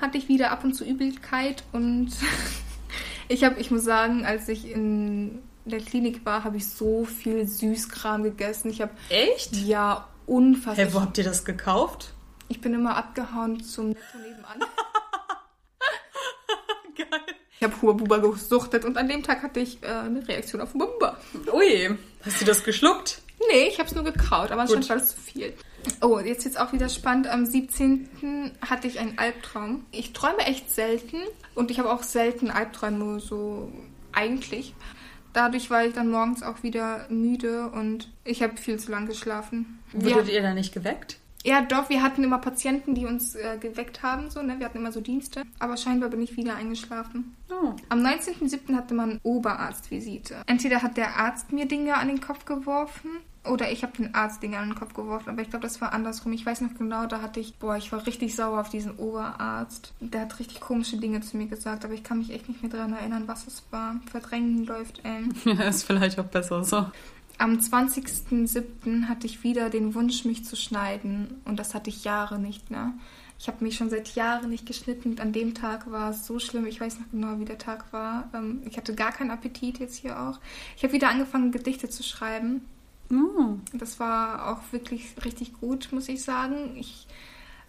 hatte 0.00 0.18
ich 0.18 0.26
wieder 0.28 0.50
ab 0.50 0.64
und 0.64 0.74
zu 0.74 0.84
Übelkeit 0.84 1.62
und 1.70 2.08
ich 3.28 3.44
habe, 3.44 3.60
ich 3.60 3.70
muss 3.70 3.84
sagen, 3.84 4.24
als 4.24 4.48
ich 4.48 4.70
in 4.70 5.42
der 5.64 5.80
Klinik 5.80 6.24
war, 6.24 6.44
habe 6.44 6.56
ich 6.56 6.68
so 6.68 7.04
viel 7.04 7.46
Süßkram 7.46 8.22
gegessen. 8.22 8.70
Ich 8.70 8.80
habe 8.82 8.92
Echt? 9.08 9.56
ja 9.56 10.08
unfassbar. 10.26 10.84
Hey, 10.84 10.94
wo 10.94 11.00
habt 11.00 11.18
ihr 11.18 11.24
das 11.24 11.44
gekauft? 11.44 12.12
Ich 12.48 12.60
bin 12.60 12.74
immer 12.74 12.96
abgehauen 12.96 13.62
zum 13.62 13.88
Netto 13.88 14.18
nebenan. 14.18 14.60
Geil. 16.96 17.20
Ich 17.56 17.62
habe 17.62 17.80
Huabuba 17.80 18.18
gesuchtet 18.18 18.84
und 18.84 18.98
an 18.98 19.08
dem 19.08 19.22
Tag 19.22 19.42
hatte 19.42 19.60
ich 19.60 19.82
äh, 19.82 19.86
eine 19.86 20.26
Reaktion 20.26 20.60
auf 20.60 20.74
Huabuba. 20.74 21.18
Ui, 21.52 21.96
hast 22.24 22.40
du 22.40 22.44
das 22.44 22.62
geschluckt? 22.62 23.22
Nee, 23.50 23.68
ich 23.68 23.78
habe 23.78 23.88
es 23.88 23.94
nur 23.94 24.04
gekaut, 24.04 24.50
aber 24.50 24.62
anscheinend 24.62 24.88
war 24.88 24.96
das 24.96 25.10
zu 25.10 25.20
viel. 25.20 25.54
Oh, 26.00 26.18
jetzt 26.18 26.44
wird's 26.44 26.56
auch 26.56 26.72
wieder 26.72 26.88
spannend. 26.88 27.26
Am 27.26 27.46
17. 27.46 28.50
hatte 28.60 28.86
ich 28.86 28.98
einen 28.98 29.18
Albtraum. 29.18 29.84
Ich 29.90 30.12
träume 30.12 30.38
echt 30.46 30.70
selten 30.70 31.18
und 31.54 31.70
ich 31.70 31.78
habe 31.78 31.92
auch 31.92 32.02
selten 32.02 32.50
Albträume 32.50 33.20
so 33.20 33.70
eigentlich. 34.12 34.74
Dadurch 35.32 35.70
war 35.70 35.84
ich 35.84 35.94
dann 35.94 36.10
morgens 36.10 36.42
auch 36.42 36.62
wieder 36.62 37.06
müde 37.08 37.68
und 37.70 38.10
ich 38.24 38.42
habe 38.42 38.56
viel 38.56 38.78
zu 38.78 38.90
lang 38.92 39.06
geschlafen. 39.06 39.80
Wurdet 39.92 40.28
ihr 40.28 40.42
da 40.42 40.54
nicht 40.54 40.72
geweckt? 40.72 41.18
ja, 41.44 41.60
doch, 41.60 41.90
wir 41.90 42.02
hatten 42.02 42.24
immer 42.24 42.38
Patienten, 42.38 42.94
die 42.94 43.04
uns 43.04 43.34
äh, 43.34 43.58
geweckt 43.60 44.02
haben, 44.02 44.30
so, 44.30 44.42
ne? 44.42 44.58
Wir 44.58 44.64
hatten 44.64 44.78
immer 44.78 44.92
so 44.92 45.02
Dienste. 45.02 45.42
Aber 45.58 45.76
scheinbar 45.76 46.08
bin 46.08 46.22
ich 46.22 46.36
wieder 46.36 46.56
eingeschlafen. 46.56 47.36
Oh. 47.50 47.74
Am 47.90 48.00
19.07. 48.00 48.74
hatte 48.74 48.94
man 48.94 49.20
Oberarztvisite. 49.22 50.42
Entweder 50.46 50.82
hat 50.82 50.96
der 50.96 51.16
Arzt 51.18 51.52
mir 51.52 51.66
Dinge 51.66 51.96
an 51.96 52.08
den 52.08 52.22
Kopf 52.22 52.46
geworfen 52.46 53.10
oder 53.44 53.70
ich 53.70 53.82
habe 53.82 53.92
den 53.96 54.14
Arzt 54.14 54.42
Dinge 54.42 54.58
an 54.58 54.70
den 54.70 54.74
Kopf 54.78 54.94
geworfen. 54.94 55.28
Aber 55.30 55.42
ich 55.42 55.50
glaube, 55.50 55.62
das 55.62 55.80
war 55.80 55.92
andersrum. 55.92 56.32
Ich 56.32 56.46
weiß 56.46 56.62
noch 56.62 56.74
genau, 56.74 57.06
da 57.06 57.20
hatte 57.20 57.40
ich, 57.40 57.56
boah, 57.56 57.76
ich 57.76 57.92
war 57.92 58.06
richtig 58.06 58.34
sauer 58.34 58.60
auf 58.60 58.70
diesen 58.70 58.96
Oberarzt. 58.96 59.92
Der 60.00 60.22
hat 60.22 60.38
richtig 60.38 60.60
komische 60.60 60.96
Dinge 60.96 61.20
zu 61.20 61.36
mir 61.36 61.46
gesagt, 61.46 61.84
aber 61.84 61.94
ich 61.94 62.02
kann 62.02 62.18
mich 62.18 62.30
echt 62.32 62.48
nicht 62.48 62.62
mehr 62.62 62.70
daran 62.70 62.94
erinnern, 62.94 63.24
was 63.26 63.46
es 63.46 63.62
war. 63.70 63.96
Verdrängen 64.10 64.64
läuft, 64.64 65.02
ey. 65.04 65.28
Ja, 65.54 65.64
ist 65.64 65.84
vielleicht 65.84 66.18
auch 66.18 66.24
besser 66.24 66.64
so. 66.64 66.86
Am 67.36 67.58
20.07. 67.58 69.08
hatte 69.08 69.26
ich 69.26 69.42
wieder 69.42 69.68
den 69.68 69.94
Wunsch, 69.94 70.24
mich 70.24 70.44
zu 70.44 70.56
schneiden. 70.56 71.40
Und 71.44 71.58
das 71.58 71.74
hatte 71.74 71.90
ich 71.90 72.04
Jahre 72.04 72.38
nicht 72.38 72.70
mehr. 72.70 72.92
Ich 73.38 73.48
habe 73.48 73.64
mich 73.64 73.76
schon 73.76 73.90
seit 73.90 74.14
Jahren 74.14 74.48
nicht 74.50 74.66
geschnitten. 74.66 75.10
Und 75.10 75.20
an 75.20 75.32
dem 75.32 75.54
Tag 75.54 75.90
war 75.90 76.10
es 76.10 76.26
so 76.26 76.38
schlimm. 76.38 76.66
Ich 76.66 76.80
weiß 76.80 77.00
noch 77.00 77.10
genau, 77.10 77.38
wie 77.40 77.44
der 77.44 77.58
Tag 77.58 77.92
war. 77.92 78.30
Ähm, 78.32 78.62
Ich 78.66 78.76
hatte 78.76 78.94
gar 78.94 79.12
keinen 79.12 79.30
Appetit 79.30 79.80
jetzt 79.80 79.96
hier 79.96 80.18
auch. 80.20 80.38
Ich 80.76 80.84
habe 80.84 80.92
wieder 80.92 81.08
angefangen, 81.08 81.52
Gedichte 81.52 81.88
zu 81.90 82.02
schreiben. 82.02 82.62
Oh. 83.10 83.56
Das 83.72 84.00
war 84.00 84.48
auch 84.52 84.72
wirklich 84.72 85.14
richtig 85.24 85.52
gut, 85.60 85.88
muss 85.92 86.08
ich 86.08 86.22
sagen. 86.22 86.76
Ich 86.76 87.06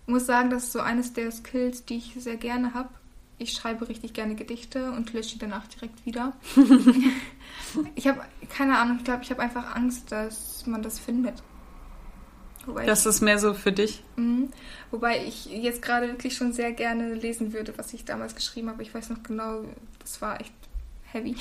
muss 0.08 0.26
sagen, 0.26 0.50
das 0.50 0.66
ist 0.66 0.72
so 0.74 0.80
eines 0.80 1.14
der 1.14 1.32
Skills, 1.32 1.86
die 1.86 1.98
ich 1.98 2.14
sehr 2.18 2.38
gerne 2.38 2.74
habe. 2.74 2.90
Ich 3.38 3.52
schreibe 3.52 3.90
richtig 3.90 4.14
gerne 4.14 4.36
Gedichte 4.36 4.92
und 4.92 5.12
lösche 5.12 5.34
die 5.34 5.40
danach 5.40 5.68
direkt 5.68 6.06
wieder. 6.06 6.34
ich 7.96 8.08
habe 8.08 8.22
keine 8.50 8.78
Ahnung, 8.78 8.98
ich 9.00 9.04
glaube, 9.04 9.24
ich 9.24 9.30
habe 9.32 9.42
einfach 9.42 9.76
Angst, 9.76 10.12
dass 10.12 10.66
man 10.68 10.82
das 10.82 11.00
findet. 11.00 11.44
Wobei, 12.66 12.86
Das 12.86 13.06
ist 13.06 13.22
mehr 13.22 13.38
so 13.38 13.54
für 13.54 13.72
dich. 13.72 14.04
ich, 14.16 14.18
Mhm. 14.24 14.50
wobei 14.90 15.24
ich 15.26 15.46
jetzt 15.48 15.82
gerade 15.82 16.08
wirklich 16.08 16.36
schon 16.36 16.54
sehr 16.54 16.72
gerne 16.72 17.14
lesen 17.14 17.54
würde, 17.54 17.78
was 17.78 17.94
ich 17.94 18.06
damals 18.06 18.36
geschrieben 18.36 18.70
habe. 18.70 18.82
Ich 18.82 18.94
weiß 18.94 19.10
noch 19.10 19.22
genau, 19.22 19.66
das 20.00 20.22
war 20.22 20.40
echt 20.40 20.54
heavy. 21.12 21.36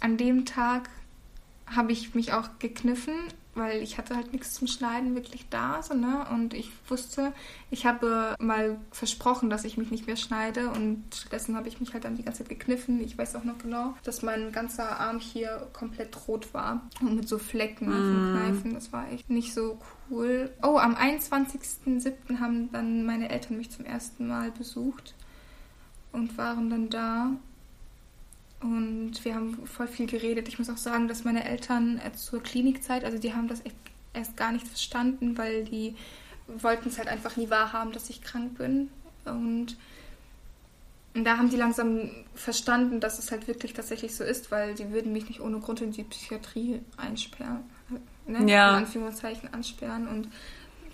An 0.00 0.16
dem 0.16 0.44
Tag 0.46 0.88
habe 1.74 1.92
ich 1.92 2.14
mich 2.14 2.32
auch 2.32 2.58
gekniffen, 2.58 3.14
weil 3.54 3.82
ich 3.82 3.96
hatte 3.96 4.14
halt 4.14 4.32
nichts 4.32 4.52
zum 4.52 4.66
Schneiden 4.66 5.14
wirklich 5.14 5.48
da, 5.48 5.82
so, 5.82 5.94
ne? 5.94 6.26
Und 6.30 6.52
ich 6.52 6.70
wusste, 6.88 7.32
ich 7.70 7.86
habe 7.86 8.36
mal 8.38 8.78
versprochen, 8.90 9.48
dass 9.48 9.64
ich 9.64 9.78
mich 9.78 9.90
nicht 9.90 10.06
mehr 10.06 10.16
schneide 10.16 10.70
und 10.70 11.02
stattdessen 11.14 11.56
habe 11.56 11.66
ich 11.68 11.80
mich 11.80 11.94
halt 11.94 12.04
dann 12.04 12.16
die 12.16 12.22
ganze 12.22 12.42
Zeit 12.42 12.50
gekniffen. 12.50 13.00
Ich 13.00 13.16
weiß 13.16 13.34
auch 13.34 13.44
noch 13.44 13.58
genau, 13.58 13.94
dass 14.04 14.22
mein 14.22 14.52
ganzer 14.52 15.00
Arm 15.00 15.18
hier 15.18 15.66
komplett 15.72 16.28
rot 16.28 16.52
war 16.52 16.82
und 17.00 17.16
mit 17.16 17.28
so 17.28 17.38
Flecken 17.38 17.86
dem 17.86 18.32
Kneifen. 18.32 18.74
Das 18.74 18.92
war 18.92 19.10
echt 19.10 19.30
nicht 19.30 19.54
so 19.54 19.78
cool. 20.10 20.50
Oh, 20.62 20.76
am 20.76 20.94
21.07. 20.94 22.38
haben 22.38 22.70
dann 22.72 23.06
meine 23.06 23.30
Eltern 23.30 23.56
mich 23.56 23.70
zum 23.70 23.86
ersten 23.86 24.28
Mal 24.28 24.50
besucht 24.52 25.14
und 26.12 26.36
waren 26.36 26.68
dann 26.68 26.90
da. 26.90 27.30
Und 28.60 29.24
wir 29.24 29.34
haben 29.34 29.66
voll 29.66 29.86
viel 29.86 30.06
geredet. 30.06 30.48
Ich 30.48 30.58
muss 30.58 30.70
auch 30.70 30.78
sagen, 30.78 31.08
dass 31.08 31.24
meine 31.24 31.44
Eltern 31.44 32.00
äh, 32.04 32.12
zur 32.12 32.42
Klinikzeit, 32.42 33.04
also 33.04 33.18
die 33.18 33.34
haben 33.34 33.48
das 33.48 33.64
echt 33.64 33.76
erst 34.14 34.36
gar 34.36 34.52
nicht 34.52 34.66
verstanden, 34.66 35.36
weil 35.36 35.64
die 35.64 35.94
wollten 36.46 36.88
es 36.88 36.98
halt 36.98 37.08
einfach 37.08 37.36
nie 37.36 37.50
wahrhaben, 37.50 37.92
dass 37.92 38.08
ich 38.08 38.22
krank 38.22 38.56
bin. 38.56 38.88
Und, 39.24 39.76
und 41.14 41.24
da 41.24 41.36
haben 41.36 41.50
die 41.50 41.56
langsam 41.56 42.10
verstanden, 42.34 43.00
dass 43.00 43.18
es 43.18 43.30
halt 43.30 43.46
wirklich 43.46 43.74
tatsächlich 43.74 44.14
so 44.14 44.24
ist, 44.24 44.50
weil 44.50 44.74
die 44.74 44.90
würden 44.90 45.12
mich 45.12 45.28
nicht 45.28 45.40
ohne 45.40 45.58
Grund 45.58 45.80
in 45.82 45.92
die 45.92 46.04
Psychiatrie 46.04 46.80
einsperren. 46.96 47.64
Ne? 48.26 48.50
Ja. 48.50 48.70
In 48.70 48.84
Anführungszeichen 48.84 49.52
ansperren. 49.52 50.08
Und 50.08 50.28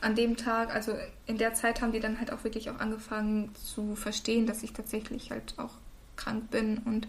an 0.00 0.16
dem 0.16 0.36
Tag, 0.36 0.74
also 0.74 0.94
in 1.26 1.38
der 1.38 1.54
Zeit 1.54 1.80
haben 1.80 1.92
die 1.92 2.00
dann 2.00 2.18
halt 2.18 2.32
auch 2.32 2.42
wirklich 2.44 2.70
auch 2.70 2.80
angefangen 2.80 3.54
zu 3.54 3.94
verstehen, 3.94 4.46
dass 4.46 4.62
ich 4.62 4.72
tatsächlich 4.72 5.30
halt 5.30 5.54
auch 5.58 5.74
krank 6.16 6.50
bin. 6.50 6.78
Und 6.84 7.08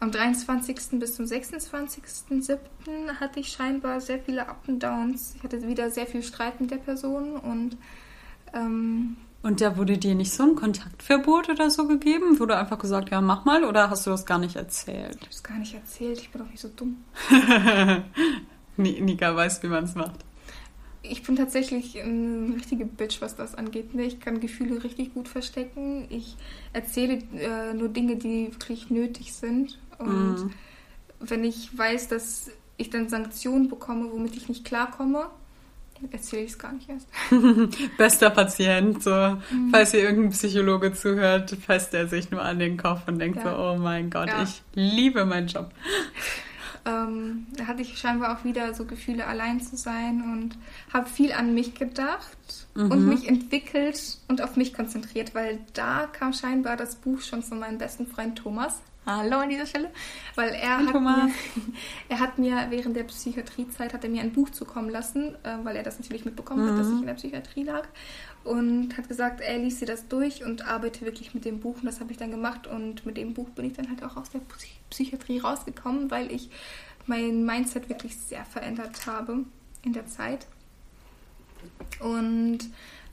am 0.00 0.10
23. 0.12 0.98
bis 0.98 1.14
zum 1.16 1.24
26.07. 1.26 2.58
hatte 3.20 3.40
ich 3.40 3.48
scheinbar 3.48 4.00
sehr 4.00 4.18
viele 4.18 4.48
Up 4.48 4.62
and 4.68 4.82
Downs. 4.82 5.34
Ich 5.36 5.42
hatte 5.42 5.66
wieder 5.66 5.90
sehr 5.90 6.06
viel 6.06 6.22
Streit 6.22 6.60
mit 6.60 6.70
der 6.70 6.76
Person 6.78 7.36
und 7.36 7.76
ähm, 8.54 9.16
Und 9.42 9.60
da 9.60 9.76
wurde 9.76 9.96
dir 9.98 10.14
nicht 10.14 10.32
so 10.32 10.42
ein 10.44 10.54
Kontaktverbot 10.56 11.48
oder 11.48 11.70
so 11.70 11.86
gegeben? 11.88 12.38
Wurde 12.38 12.56
einfach 12.56 12.78
gesagt, 12.78 13.10
ja, 13.10 13.20
mach 13.20 13.44
mal, 13.44 13.64
oder 13.64 13.90
hast 13.90 14.06
du 14.06 14.10
das 14.10 14.26
gar 14.26 14.38
nicht 14.38 14.56
erzählt? 14.56 15.16
ich 15.16 15.20
habe 15.22 15.30
es 15.30 15.42
gar 15.42 15.58
nicht 15.58 15.74
erzählt. 15.74 16.18
Ich 16.20 16.30
bin 16.30 16.42
doch 16.42 16.50
nicht 16.50 16.60
so 16.60 16.68
dumm. 16.68 17.02
Ni- 18.76 19.00
Nika 19.00 19.34
weiß, 19.34 19.62
wie 19.62 19.68
man 19.68 19.84
es 19.84 19.94
macht. 19.94 20.24
Ich 21.02 21.22
bin 21.24 21.34
tatsächlich 21.36 22.00
eine 22.00 22.54
richtige 22.54 22.84
Bitch, 22.86 23.20
was 23.20 23.34
das 23.34 23.54
angeht. 23.56 23.94
Ne? 23.94 24.04
Ich 24.04 24.20
kann 24.20 24.38
Gefühle 24.40 24.82
richtig 24.84 25.14
gut 25.14 25.28
verstecken. 25.28 26.06
Ich 26.10 26.36
erzähle 26.72 27.18
äh, 27.38 27.74
nur 27.74 27.88
Dinge, 27.88 28.16
die 28.16 28.52
wirklich 28.52 28.88
nötig 28.90 29.32
sind. 29.34 29.78
Und 29.98 30.34
Mhm. 30.44 30.50
wenn 31.20 31.44
ich 31.44 31.76
weiß, 31.76 32.08
dass 32.08 32.50
ich 32.76 32.90
dann 32.90 33.08
Sanktionen 33.08 33.68
bekomme, 33.68 34.10
womit 34.12 34.36
ich 34.36 34.48
nicht 34.48 34.64
klarkomme, 34.64 35.26
erzähle 36.10 36.42
ich 36.42 36.52
es 36.52 36.58
gar 36.58 36.72
nicht 36.72 36.88
erst. 36.88 37.06
Bester 37.98 38.30
Patient, 38.30 39.02
so, 39.02 39.10
Mhm. 39.50 39.70
falls 39.70 39.92
hier 39.92 40.00
irgendein 40.02 40.30
Psychologe 40.32 40.92
zuhört, 40.92 41.50
fasst 41.64 41.94
er 41.94 42.08
sich 42.08 42.30
nur 42.30 42.42
an 42.42 42.58
den 42.58 42.76
Kopf 42.76 43.02
und 43.06 43.18
denkt 43.20 43.38
Ja. 43.44 43.54
so, 43.56 43.62
oh 43.62 43.76
mein 43.78 44.10
Gott, 44.10 44.28
Ja. 44.28 44.42
ich 44.42 44.62
liebe 44.74 45.24
meinen 45.24 45.46
Job. 45.48 45.70
Ähm, 46.84 47.46
da 47.56 47.66
hatte 47.66 47.82
ich 47.82 47.98
scheinbar 47.98 48.36
auch 48.36 48.44
wieder 48.44 48.74
so 48.74 48.84
Gefühle, 48.84 49.26
allein 49.26 49.60
zu 49.60 49.76
sein 49.76 50.22
und 50.22 50.58
habe 50.92 51.08
viel 51.08 51.32
an 51.32 51.54
mich 51.54 51.74
gedacht 51.74 52.66
und 52.74 53.06
mich 53.06 53.28
entwickelt 53.28 54.18
und 54.28 54.42
auf 54.42 54.56
mich 54.56 54.74
konzentriert, 54.74 55.34
weil 55.34 55.60
da 55.74 56.06
kam 56.06 56.32
scheinbar 56.32 56.76
das 56.76 56.96
Buch 56.96 57.20
schon 57.20 57.42
von 57.42 57.58
meinem 57.58 57.78
besten 57.78 58.06
Freund 58.06 58.38
Thomas. 58.38 58.80
Hallo 59.04 59.38
an 59.38 59.48
dieser 59.48 59.66
Stelle, 59.66 59.90
weil 60.36 60.50
er 60.50 60.78
hat, 60.86 60.94
mir, 60.94 61.28
er 62.08 62.20
hat 62.20 62.38
mir 62.38 62.66
während 62.70 62.94
der 62.94 63.02
Psychiatriezeit 63.02 63.92
hat 63.92 64.04
er 64.04 64.10
mir 64.10 64.22
ein 64.22 64.32
Buch 64.32 64.50
zukommen 64.50 64.90
lassen, 64.90 65.34
äh, 65.42 65.56
weil 65.64 65.74
er 65.74 65.82
das 65.82 65.98
natürlich 65.98 66.24
mitbekommen 66.24 66.64
hat, 66.68 66.78
dass 66.78 66.92
ich 66.92 67.00
in 67.00 67.06
der 67.06 67.14
Psychiatrie 67.14 67.64
lag 67.64 67.88
und 68.44 68.96
hat 68.96 69.08
gesagt, 69.08 69.40
er 69.40 69.58
liest 69.58 69.80
dir 69.80 69.86
das 69.86 70.06
durch 70.06 70.44
und 70.44 70.68
arbeite 70.68 71.04
wirklich 71.04 71.34
mit 71.34 71.44
dem 71.44 71.58
Buch. 71.58 71.76
Und 71.76 71.86
das 71.86 71.98
habe 71.98 72.12
ich 72.12 72.16
dann 72.18 72.30
gemacht 72.30 72.68
und 72.68 73.04
mit 73.04 73.16
dem 73.16 73.34
Buch 73.34 73.48
bin 73.50 73.64
ich 73.64 73.72
dann 73.72 73.88
halt 73.88 74.04
auch 74.04 74.16
aus 74.16 74.30
der 74.30 74.40
Psy- 74.40 74.68
Psychiatrie 74.90 75.40
rausgekommen, 75.40 76.10
weil 76.12 76.30
ich 76.30 76.50
mein 77.06 77.44
Mindset 77.44 77.88
wirklich 77.88 78.16
sehr 78.16 78.44
verändert 78.44 79.06
habe 79.06 79.44
in 79.84 79.92
der 79.94 80.06
Zeit. 80.06 80.46
Und 82.00 82.60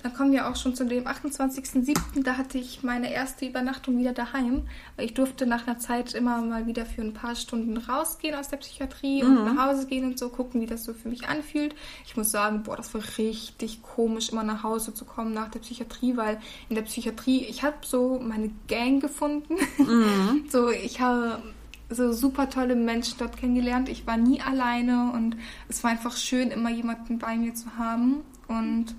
dann 0.01 0.13
kommen 0.13 0.31
wir 0.31 0.47
auch 0.49 0.55
schon 0.55 0.75
zu 0.75 0.85
dem 0.85 1.05
28.07. 1.05 2.23
Da 2.23 2.37
hatte 2.37 2.57
ich 2.57 2.83
meine 2.83 3.11
erste 3.11 3.45
Übernachtung 3.45 3.97
wieder 3.97 4.13
daheim. 4.13 4.63
Weil 4.95 5.05
ich 5.05 5.13
durfte 5.13 5.45
nach 5.45 5.67
einer 5.67 5.77
Zeit 5.77 6.13
immer 6.13 6.41
mal 6.41 6.67
wieder 6.67 6.85
für 6.85 7.01
ein 7.01 7.13
paar 7.13 7.35
Stunden 7.35 7.75
rausgehen 7.75 8.33
aus 8.35 8.47
der 8.47 8.57
Psychiatrie 8.57 9.23
und 9.23 9.43
nach 9.43 9.67
Hause 9.67 9.87
gehen 9.87 10.05
und 10.05 10.17
so, 10.17 10.29
gucken, 10.29 10.61
wie 10.61 10.67
das 10.67 10.85
so 10.85 10.93
für 10.93 11.09
mich 11.09 11.27
anfühlt. 11.27 11.75
Ich 12.05 12.15
muss 12.15 12.31
sagen, 12.31 12.63
boah, 12.63 12.77
das 12.77 12.93
war 12.93 13.01
richtig 13.17 13.83
komisch, 13.83 14.29
immer 14.29 14.43
nach 14.43 14.63
Hause 14.63 14.93
zu 14.93 15.03
kommen 15.03 15.33
nach 15.33 15.49
der 15.49 15.59
Psychiatrie, 15.59 16.15
weil 16.15 16.39
in 16.69 16.75
der 16.75 16.83
Psychiatrie, 16.83 17.43
ich 17.43 17.63
habe 17.63 17.77
so 17.81 18.19
meine 18.23 18.51
Gang 18.69 19.01
gefunden. 19.01 19.55
so, 20.49 20.69
ich 20.69 21.01
habe 21.01 21.41
so 21.89 22.13
super 22.13 22.49
tolle 22.49 22.75
Menschen 22.75 23.17
dort 23.17 23.35
kennengelernt. 23.35 23.89
Ich 23.89 24.07
war 24.07 24.15
nie 24.15 24.39
alleine 24.39 25.11
und 25.11 25.35
es 25.67 25.83
war 25.83 25.91
einfach 25.91 26.15
schön, 26.15 26.51
immer 26.51 26.69
jemanden 26.69 27.19
bei 27.19 27.35
mir 27.35 27.53
zu 27.53 27.77
haben. 27.77 28.23
Und 28.49 28.95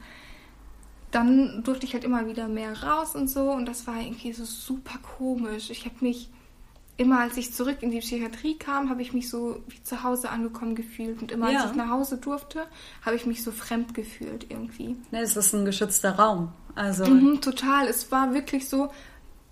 dann 1.10 1.62
durfte 1.64 1.84
ich 1.86 1.92
halt 1.92 2.04
immer 2.04 2.26
wieder 2.26 2.48
mehr 2.48 2.82
raus 2.82 3.14
und 3.14 3.28
so. 3.28 3.50
Und 3.50 3.66
das 3.66 3.86
war 3.86 4.00
irgendwie 4.00 4.32
so 4.32 4.44
super 4.44 4.98
komisch. 5.16 5.70
Ich 5.70 5.84
habe 5.84 5.96
mich 6.00 6.28
immer, 6.96 7.20
als 7.20 7.36
ich 7.36 7.52
zurück 7.52 7.78
in 7.80 7.90
die 7.90 7.98
Psychiatrie 8.00 8.56
kam, 8.58 8.90
habe 8.90 9.02
ich 9.02 9.12
mich 9.12 9.28
so 9.28 9.62
wie 9.68 9.82
zu 9.82 10.02
Hause 10.04 10.30
angekommen 10.30 10.74
gefühlt. 10.74 11.20
Und 11.20 11.32
immer, 11.32 11.50
Ja. 11.50 11.62
als 11.62 11.70
ich 11.72 11.76
nach 11.76 11.88
Hause 11.90 12.18
durfte, 12.18 12.66
habe 13.02 13.16
ich 13.16 13.26
mich 13.26 13.42
so 13.42 13.50
fremd 13.52 13.94
gefühlt 13.94 14.46
irgendwie. 14.50 14.96
Ne, 15.10 15.20
es 15.22 15.36
ist 15.36 15.52
ein 15.52 15.64
geschützter 15.64 16.12
Raum. 16.12 16.52
Also, 16.74 17.04
Mhm, 17.06 17.40
total. 17.40 17.88
Es 17.88 18.12
war 18.12 18.32
wirklich 18.32 18.68
so 18.68 18.92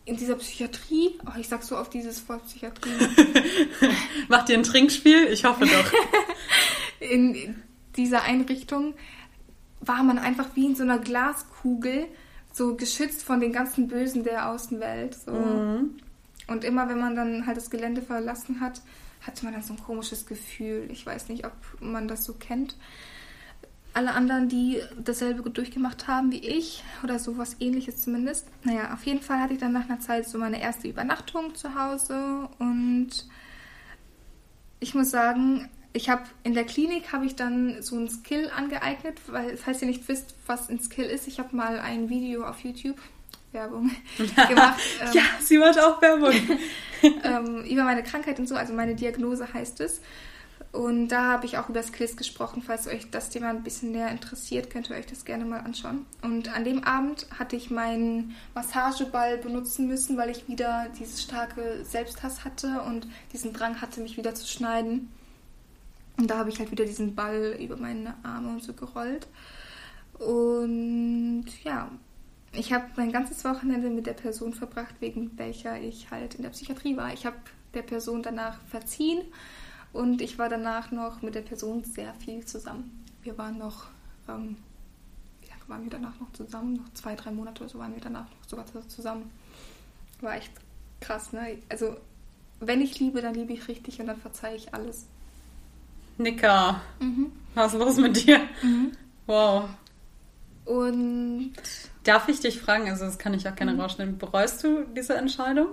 in 0.04 0.16
dieser 0.16 0.36
Psychiatrie. 0.36 1.18
Oh, 1.26 1.38
ich 1.38 1.48
sag 1.48 1.62
so 1.64 1.76
auf 1.76 1.90
dieses 1.90 2.26
Wort 2.28 2.44
Psychiatrie. 2.46 2.90
macht 4.28 4.48
ihr 4.48 4.56
ein 4.58 4.62
Trinkspiel? 4.62 5.24
Ich 5.32 5.44
hoffe 5.44 5.64
doch. 5.66 5.92
in 7.00 7.56
dieser 7.96 8.22
Einrichtung 8.22 8.94
war 9.80 10.02
man 10.02 10.18
einfach 10.18 10.48
wie 10.54 10.66
in 10.66 10.74
so 10.74 10.82
einer 10.82 10.98
Glaskugel, 10.98 12.06
so 12.52 12.76
geschützt 12.76 13.22
von 13.22 13.40
den 13.40 13.52
ganzen 13.52 13.88
Bösen 13.88 14.24
der 14.24 14.50
Außenwelt. 14.50 15.14
So. 15.14 15.32
Und 16.48 16.64
immer 16.64 16.88
wenn 16.88 16.98
man 16.98 17.14
dann 17.14 17.46
halt 17.46 17.56
das 17.56 17.70
Gelände 17.70 18.02
verlassen 18.02 18.60
hat, 18.60 18.80
hatte 19.20 19.44
man 19.44 19.54
dann 19.54 19.62
so 19.62 19.74
ein 19.74 19.82
komisches 19.82 20.26
Gefühl. 20.26 20.88
Ich 20.90 21.04
weiß 21.04 21.28
nicht, 21.28 21.46
ob 21.46 21.52
man 21.80 22.08
das 22.08 22.24
so 22.24 22.34
kennt. 22.34 22.76
Alle 23.94 24.12
anderen, 24.12 24.48
die 24.48 24.80
dasselbe 25.02 25.48
durchgemacht 25.50 26.06
haben 26.06 26.30
wie 26.30 26.46
ich 26.46 26.84
oder 27.02 27.18
sowas 27.18 27.56
ähnliches 27.58 28.02
zumindest. 28.02 28.46
Naja, 28.62 28.94
auf 28.94 29.04
jeden 29.04 29.20
Fall 29.20 29.40
hatte 29.40 29.54
ich 29.54 29.60
dann 29.60 29.72
nach 29.72 29.88
einer 29.88 30.00
Zeit 30.00 30.28
so 30.28 30.38
meine 30.38 30.60
erste 30.60 30.88
Übernachtung 30.88 31.54
zu 31.54 31.74
Hause 31.74 32.48
und 32.58 33.26
ich 34.80 34.94
muss 34.94 35.10
sagen, 35.10 35.68
ich 35.92 36.08
habe 36.08 36.22
in 36.44 36.54
der 36.54 36.64
Klinik 36.64 37.12
habe 37.12 37.24
ich 37.24 37.36
dann 37.36 37.82
so 37.82 37.96
einen 37.96 38.08
Skill 38.08 38.50
angeeignet, 38.54 39.18
weil 39.26 39.56
falls 39.56 39.80
ihr 39.82 39.88
nicht 39.88 40.06
wisst, 40.08 40.34
was 40.46 40.68
ein 40.68 40.80
Skill 40.80 41.06
ist, 41.06 41.26
ich 41.26 41.38
habe 41.38 41.56
mal 41.56 41.78
ein 41.78 42.08
Video 42.08 42.44
auf 42.44 42.60
YouTube 42.60 42.96
Werbung 43.52 43.90
gemacht 44.18 44.78
ähm, 45.00 45.08
ja, 45.12 45.22
sie 45.40 45.58
macht 45.58 45.80
auch 45.80 46.00
Werbung. 46.02 46.32
ähm, 47.02 47.64
über 47.64 47.84
meine 47.84 48.02
Krankheit 48.02 48.38
und 48.38 48.46
so, 48.46 48.54
also 48.54 48.74
meine 48.74 48.94
Diagnose 48.94 49.52
heißt 49.52 49.80
es. 49.80 50.00
Und 50.70 51.08
da 51.08 51.24
habe 51.24 51.46
ich 51.46 51.56
auch 51.56 51.70
über 51.70 51.82
Skills 51.82 52.16
gesprochen. 52.16 52.62
Falls 52.64 52.86
euch 52.86 53.10
das 53.10 53.30
Thema 53.30 53.48
ein 53.48 53.62
bisschen 53.62 53.92
näher 53.92 54.10
interessiert, 54.10 54.68
könnt 54.68 54.90
ihr 54.90 54.96
euch 54.96 55.06
das 55.06 55.24
gerne 55.24 55.46
mal 55.46 55.60
anschauen. 55.60 56.04
Und 56.20 56.54
an 56.54 56.64
dem 56.64 56.84
Abend 56.84 57.26
hatte 57.38 57.56
ich 57.56 57.70
meinen 57.70 58.36
Massageball 58.54 59.38
benutzen 59.38 59.88
müssen, 59.88 60.18
weil 60.18 60.28
ich 60.28 60.46
wieder 60.46 60.88
dieses 60.98 61.22
starke 61.22 61.84
Selbsthass 61.84 62.44
hatte 62.44 62.82
und 62.82 63.06
diesen 63.32 63.54
Drang 63.54 63.80
hatte, 63.80 64.02
mich 64.02 64.18
wieder 64.18 64.34
zu 64.34 64.46
schneiden. 64.46 65.10
Und 66.18 66.28
da 66.28 66.38
habe 66.38 66.50
ich 66.50 66.58
halt 66.58 66.70
wieder 66.70 66.84
diesen 66.84 67.14
Ball 67.14 67.56
über 67.60 67.76
meine 67.76 68.14
Arme 68.24 68.50
und 68.50 68.62
so 68.62 68.72
gerollt. 68.72 69.28
Und 70.18 71.46
ja, 71.62 71.90
ich 72.52 72.72
habe 72.72 72.86
mein 72.96 73.12
ganzes 73.12 73.44
Wochenende 73.44 73.88
mit 73.88 74.06
der 74.06 74.14
Person 74.14 74.52
verbracht, 74.52 74.96
wegen 75.00 75.38
welcher 75.38 75.80
ich 75.80 76.10
halt 76.10 76.34
in 76.34 76.42
der 76.42 76.50
Psychiatrie 76.50 76.96
war. 76.96 77.12
Ich 77.12 77.24
habe 77.24 77.36
der 77.72 77.82
Person 77.82 78.22
danach 78.22 78.60
verziehen 78.62 79.22
und 79.92 80.20
ich 80.20 80.38
war 80.38 80.48
danach 80.48 80.90
noch 80.90 81.22
mit 81.22 81.36
der 81.36 81.42
Person 81.42 81.84
sehr 81.84 82.12
viel 82.14 82.44
zusammen. 82.44 83.04
Wir 83.22 83.38
waren 83.38 83.58
noch, 83.58 83.86
ähm, 84.28 84.56
wie 85.40 85.48
lange 85.48 85.68
waren 85.68 85.82
wir 85.84 85.90
danach 85.90 86.18
noch 86.18 86.32
zusammen? 86.32 86.74
Noch 86.74 86.92
zwei, 86.94 87.14
drei 87.14 87.30
Monate 87.30 87.62
oder 87.62 87.70
so 87.70 87.78
waren 87.78 87.94
wir 87.94 88.00
danach 88.00 88.28
noch 88.28 88.48
sogar 88.48 88.66
zusammen. 88.88 89.30
War 90.20 90.34
echt 90.34 90.52
krass, 91.00 91.32
ne? 91.32 91.58
Also, 91.68 91.96
wenn 92.58 92.80
ich 92.80 92.98
liebe, 92.98 93.22
dann 93.22 93.34
liebe 93.34 93.52
ich 93.52 93.68
richtig 93.68 94.00
und 94.00 94.06
dann 94.06 94.20
verzeihe 94.20 94.56
ich 94.56 94.74
alles. 94.74 95.06
Nika, 96.18 96.80
Mhm. 97.00 97.32
was 97.54 97.72
ist 97.74 97.78
los 97.80 97.96
mit 97.96 98.26
dir? 98.26 98.40
Wow. 99.26 99.68
Und 100.64 101.52
Darf 102.04 102.28
ich 102.28 102.40
dich 102.40 102.60
fragen, 102.60 102.88
also 102.88 103.04
das 103.04 103.18
kann 103.18 103.34
ich 103.34 103.46
auch 103.48 103.54
gerne 103.54 103.74
Mhm. 103.74 103.80
rausschneiden, 103.80 104.18
bereust 104.18 104.62
du 104.64 104.84
diese 104.96 105.14
Entscheidung? 105.16 105.68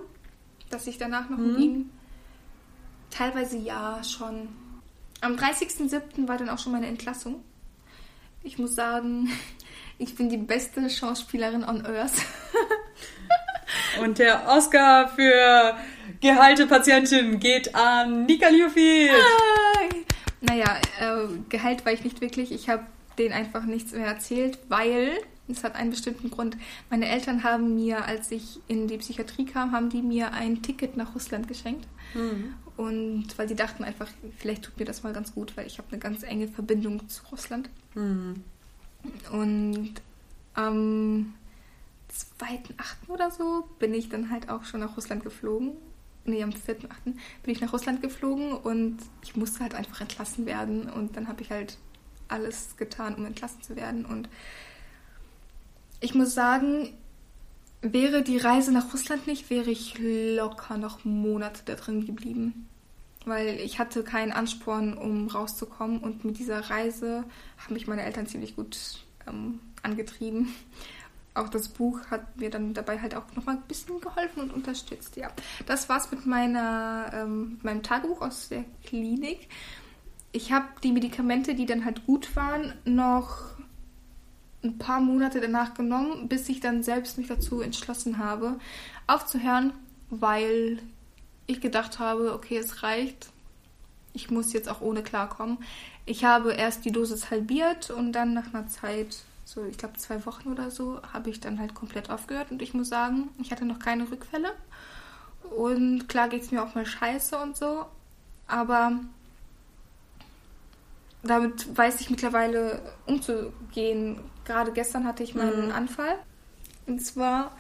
dass 0.72 0.88
ich 0.88 0.98
danach 0.98 1.30
noch 1.30 1.38
mit 1.38 1.60
ihm 1.60 1.90
teilweise 3.12 3.56
ja 3.58 4.02
schon. 4.04 4.50
Am 5.22 5.36
30.07. 5.38 6.28
war 6.28 6.38
dann 6.38 6.50
auch 6.50 6.58
schon 6.60 6.72
meine 6.74 6.88
Entlassung. 6.88 7.44
Ich 8.44 8.58
muss 8.58 8.74
sagen, 8.76 9.30
ich 10.00 10.16
bin 10.16 10.28
die 10.28 10.38
beste 10.38 10.90
Schauspielerin 10.90 11.64
on 11.64 11.86
Earth. 11.86 12.14
Und 14.02 14.18
der 14.20 14.48
Oscar 14.50 15.08
für 15.10 15.76
Gehalte-Patientin 16.20 17.40
geht 17.40 17.74
an 17.76 18.26
Nika 18.26 18.50
Liufield. 18.50 19.12
Naja, 20.46 20.78
äh, 21.00 21.28
Gehalt 21.50 21.86
war 21.86 21.94
ich 21.94 22.04
nicht 22.04 22.22
wirklich. 22.22 22.52
Ich 22.52 22.70
habe 22.70 22.86
denen 23.18 23.34
einfach 23.34 23.66
nichts 23.66 23.94
mehr 23.94 24.08
erzählt, 24.08 24.60
weil 24.70 25.18
es 25.48 25.64
hat 25.64 25.76
einen 25.76 25.92
bestimmten 25.92 26.32
Grund. 26.32 26.58
Meine 26.90 27.08
Eltern 27.08 27.44
haben 27.44 27.76
mir, 27.76 28.06
als 28.06 28.32
ich 28.32 28.60
in 28.68 28.88
die 28.88 28.98
Psychiatrie 28.98 29.46
kam, 29.46 29.72
haben 29.72 29.90
die 29.90 30.02
mir 30.02 30.34
ein 30.34 30.62
Ticket 30.62 30.98
nach 30.98 31.16
Russland 31.16 31.48
geschenkt. 31.48 31.88
Mhm. 32.14 32.56
Und 32.78 33.38
weil 33.38 33.48
sie 33.48 33.56
dachten 33.56 33.84
einfach, 33.84 34.10
vielleicht 34.38 34.64
tut 34.64 34.78
mir 34.78 34.86
das 34.86 35.04
mal 35.04 35.14
ganz 35.14 35.34
gut, 35.34 35.56
weil 35.56 35.66
ich 35.66 35.78
habe 35.78 35.88
eine 35.92 36.00
ganz 36.00 36.24
enge 36.24 36.48
Verbindung 36.48 37.08
zu 37.08 37.24
Russland. 37.32 37.70
Mhm. 37.94 38.44
Und 39.32 39.94
am 40.56 41.34
2.8. 42.40 43.10
oder 43.10 43.32
so 43.32 43.68
bin 43.80 43.94
ich 43.94 44.10
dann 44.10 44.30
halt 44.30 44.50
auch 44.50 44.66
schon 44.66 44.80
nach 44.82 44.98
Russland 44.98 45.24
geflogen. 45.24 45.72
Nee, 46.26 46.42
am 46.42 46.50
4.8. 46.50 46.88
bin 47.06 47.16
ich 47.46 47.62
nach 47.62 47.72
Russland 47.72 48.02
geflogen 48.02 48.54
und 48.54 48.98
ich 49.24 49.36
musste 49.36 49.60
halt 49.60 49.76
einfach 49.76 50.02
entlassen 50.02 50.48
werden. 50.48 50.90
Und 50.90 51.16
dann 51.16 51.28
habe 51.28 51.44
ich 51.44 51.52
halt 51.52 51.78
alles 52.28 52.78
getan, 52.78 53.16
um 53.16 53.26
entlassen 53.26 53.62
zu 53.62 53.76
werden. 53.76 54.06
Und 54.06 54.28
ich 56.00 56.16
muss 56.16 56.34
sagen, 56.34 56.90
wäre 57.82 58.24
die 58.24 58.38
Reise 58.38 58.72
nach 58.72 58.92
Russland 58.92 59.28
nicht, 59.28 59.52
wäre 59.52 59.70
ich 59.70 59.96
locker 60.00 60.78
noch 60.78 61.06
Monate 61.06 61.62
da 61.66 61.76
drin 61.76 62.06
geblieben. 62.06 62.68
Weil 63.26 63.60
ich 63.60 63.78
hatte 63.78 64.04
keinen 64.04 64.32
Ansporn, 64.32 64.98
um 64.98 65.28
rauszukommen. 65.28 66.00
Und 66.00 66.26
mit 66.26 66.40
dieser 66.40 66.60
Reise 66.72 67.24
haben 67.58 67.74
mich 67.74 67.88
meine 67.88 68.04
Eltern 68.04 68.28
ziemlich 68.28 68.56
gut 68.56 69.06
ähm, 69.28 69.60
angetrieben. 69.84 70.54
Auch 71.36 71.50
das 71.50 71.68
Buch 71.68 72.00
hat 72.10 72.38
mir 72.38 72.50
dann 72.50 72.74
dabei 72.74 73.00
halt 73.00 73.14
auch 73.14 73.26
nochmal 73.36 73.58
ein 73.58 73.64
bisschen 73.64 74.00
geholfen 74.00 74.42
und 74.42 74.54
unterstützt. 74.54 75.18
Ja, 75.18 75.30
das 75.66 75.90
war's 75.90 76.10
mit 76.10 76.26
meiner, 76.26 77.12
ähm, 77.14 77.60
meinem 77.62 77.84
Tagebuch 77.84 78.22
aus 78.22 78.50
der 78.50 78.64
Klinik. 78.86 79.50
Ich 80.32 80.52
habe 80.52 80.66
die 80.82 80.94
Medikamente, 80.94 81.54
die 81.54 81.66
dann 81.66 81.86
halt 81.86 82.06
gut 82.06 82.36
waren, 82.36 82.74
noch 82.86 83.56
ein 84.64 84.78
paar 84.78 85.00
Monate 85.00 85.42
danach 85.42 85.74
genommen, 85.74 86.28
bis 86.28 86.50
ich 86.50 86.62
dann 86.62 86.84
selbst 86.84 87.18
mich 87.18 87.28
dazu 87.28 87.62
entschlossen 87.62 88.18
habe, 88.18 88.58
aufzuhören, 89.06 89.74
weil 90.10 90.80
ich 91.48 91.62
gedacht 91.62 92.00
habe, 92.00 92.34
okay, 92.34 92.58
es 92.58 92.82
reicht. 92.82 93.30
Ich 94.14 94.32
muss 94.32 94.54
jetzt 94.54 94.70
auch 94.70 94.82
ohne 94.82 95.04
klarkommen. 95.04 95.58
Ich 96.06 96.24
habe 96.24 96.54
erst 96.54 96.86
die 96.86 96.92
Dosis 96.92 97.30
halbiert 97.30 97.92
und 97.92 98.14
dann 98.14 98.34
nach 98.34 98.54
einer 98.54 98.68
Zeit, 98.68 99.18
so 99.46 99.64
ich 99.64 99.78
glaube 99.78 99.98
zwei 99.98 100.26
Wochen 100.26 100.52
oder 100.52 100.72
so, 100.72 101.00
habe 101.14 101.30
ich 101.30 101.40
dann 101.40 101.60
halt 101.60 101.74
komplett 101.76 102.10
aufgehört. 102.10 102.52
Und 102.52 102.62
ich 102.62 102.74
muss 102.74 102.90
sagen, 102.90 103.30
ich 103.40 103.52
hatte 103.52 103.66
noch 103.66 103.80
keine 103.80 104.10
Rückfälle. 104.10 104.52
Und 105.56 106.10
klar 106.10 106.28
geht 106.30 106.42
es 106.42 106.52
mir 106.52 106.64
auch 106.64 106.76
mal 106.76 106.86
scheiße 106.86 107.38
und 107.38 107.56
so. 107.56 107.86
Aber 108.48 109.00
damit 111.24 111.78
weiß 111.78 112.02
ich 112.02 112.10
mittlerweile 112.10 112.82
umzugehen. 113.06 114.20
Gerade 114.46 114.72
gestern 114.72 115.06
hatte 115.06 115.24
ich 115.24 115.36
meinen 115.36 115.68
Mhm. 115.68 115.72
Anfall. 115.72 116.18
Und 116.88 117.00
zwar 117.04 117.52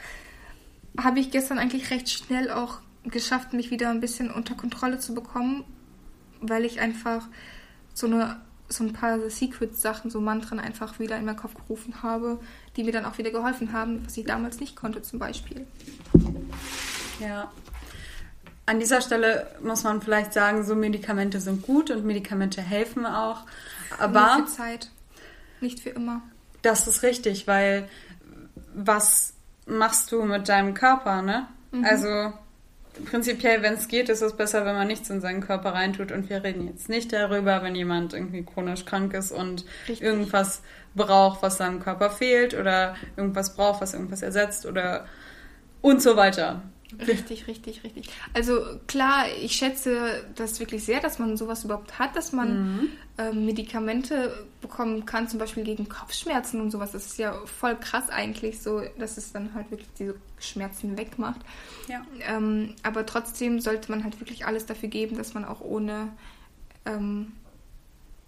habe 1.00 1.20
ich 1.20 1.32
gestern 1.32 1.60
eigentlich 1.60 1.90
recht 1.92 2.10
schnell 2.10 2.50
auch 2.52 2.80
geschafft, 3.04 3.54
mich 3.54 3.70
wieder 3.72 3.90
ein 3.90 4.02
bisschen 4.02 4.32
unter 4.32 4.56
Kontrolle 4.56 5.00
zu 5.00 5.14
bekommen, 5.14 5.64
weil 6.42 6.66
ich 6.66 6.80
einfach 6.80 7.28
so 7.94 8.08
eine 8.08 8.40
so 8.68 8.84
ein 8.84 8.94
paar 8.94 9.30
Secret-Sachen, 9.30 10.10
so 10.10 10.20
Mantren 10.20 10.60
einfach 10.60 11.00
wieder 11.00 11.18
in 11.18 11.26
meinen 11.26 11.38
Kopf 11.38 11.54
gerufen 11.54 12.02
habe, 12.02 12.40
die 12.76 12.84
mir 12.84 12.92
dann 12.92 13.06
auch 13.06 13.18
wieder 13.18 13.32
geholfen 13.32 13.74
haben, 13.74 14.04
was 14.06 14.18
ich 14.18 14.26
damals 14.26 14.60
nicht 14.60 14.76
konnte 14.76 15.02
zum 15.02 15.20
Beispiel. 15.20 15.68
Ja. 17.20 17.52
An 18.66 18.80
dieser 18.80 19.02
Stelle 19.02 19.48
muss 19.62 19.84
man 19.84 20.02
vielleicht 20.02 20.34
sagen, 20.34 20.66
so 20.66 20.76
Medikamente 20.76 21.40
sind 21.40 21.62
gut 21.62 21.92
und 21.92 22.06
Medikamente 22.06 22.62
helfen 22.62 23.06
auch. 23.06 23.44
Aber 24.00 24.38
für 24.40 24.46
Zeit, 24.52 24.90
nicht 25.62 25.80
für 25.80 25.92
immer. 25.92 26.22
das 26.64 26.88
ist 26.88 27.04
richtig, 27.04 27.48
weil 27.48 27.88
was 28.74 29.34
machst 29.68 30.12
du 30.12 30.24
mit 30.24 30.50
deinem 30.50 30.74
Körper, 30.74 31.22
ne? 31.22 31.48
Also 31.84 32.34
prinzipiell, 33.04 33.62
wenn 33.62 33.74
es 33.74 33.88
geht, 33.88 34.10
ist 34.10 34.22
es 34.22 34.34
besser, 34.34 34.66
wenn 34.66 34.76
man 34.76 34.88
nichts 34.88 35.10
in 35.10 35.22
seinen 35.22 35.42
Körper 35.42 35.74
reintut. 35.74 36.12
Und 36.12 36.30
wir 36.30 36.44
reden 36.44 36.68
jetzt 36.68 36.90
nicht 36.90 37.12
darüber, 37.12 37.64
wenn 37.64 37.76
jemand 37.76 38.14
irgendwie 38.14 38.44
chronisch 38.44 38.86
krank 38.86 39.14
ist 39.14 39.32
und 39.32 39.66
Richtig. 39.88 40.02
irgendwas 40.02 40.62
braucht, 40.96 41.42
was 41.42 41.58
seinem 41.58 41.80
Körper 41.82 42.10
fehlt 42.10 42.54
oder 42.54 42.96
irgendwas 43.18 43.56
braucht, 43.56 43.82
was 43.82 43.94
irgendwas 43.94 44.22
ersetzt 44.22 44.66
oder 44.66 45.06
und 45.82 46.02
so 46.02 46.16
weiter. 46.16 46.62
Richtig, 47.08 47.48
richtig, 47.48 47.84
richtig. 47.84 48.10
Also 48.34 48.62
klar, 48.88 49.26
ich 49.42 49.54
schätze 49.54 50.26
das 50.36 50.60
wirklich 50.60 50.84
sehr, 50.84 51.00
dass 51.00 51.20
man 51.20 51.38
sowas 51.38 51.64
überhaupt 51.64 52.00
hat, 52.00 52.16
dass 52.16 52.32
man 52.32 52.90
ähm, 53.18 53.46
Medikamente 53.46 54.46
bekommen 54.62 55.06
kann, 55.06 55.28
zum 55.28 55.40
Beispiel 55.40 55.64
gegen 55.64 55.88
Kopfschmerzen 55.88 56.60
und 56.60 56.72
sowas. 56.72 56.92
Das 56.92 57.06
ist 57.06 57.18
ja 57.18 57.34
voll 57.46 57.76
krass 57.76 58.10
eigentlich 58.10 58.62
so, 58.62 58.82
dass 58.98 59.18
es 59.18 59.32
dann 59.32 59.54
halt 59.54 59.72
wirklich 59.72 59.90
diese 59.98 60.16
Schmerzen 60.40 60.98
wegmacht. 60.98 61.42
Ja. 61.88 62.06
Ähm, 62.28 62.76
aber 62.84 63.06
trotzdem 63.06 63.60
sollte 63.60 63.92
man 63.92 64.04
halt 64.04 64.20
wirklich 64.20 64.46
alles 64.46 64.66
dafür 64.66 64.90
geben, 64.90 65.18
dass 65.18 65.34
man 65.34 65.46
auch 65.46 65.62
ohne 65.62 66.10
ähm, 66.86 67.34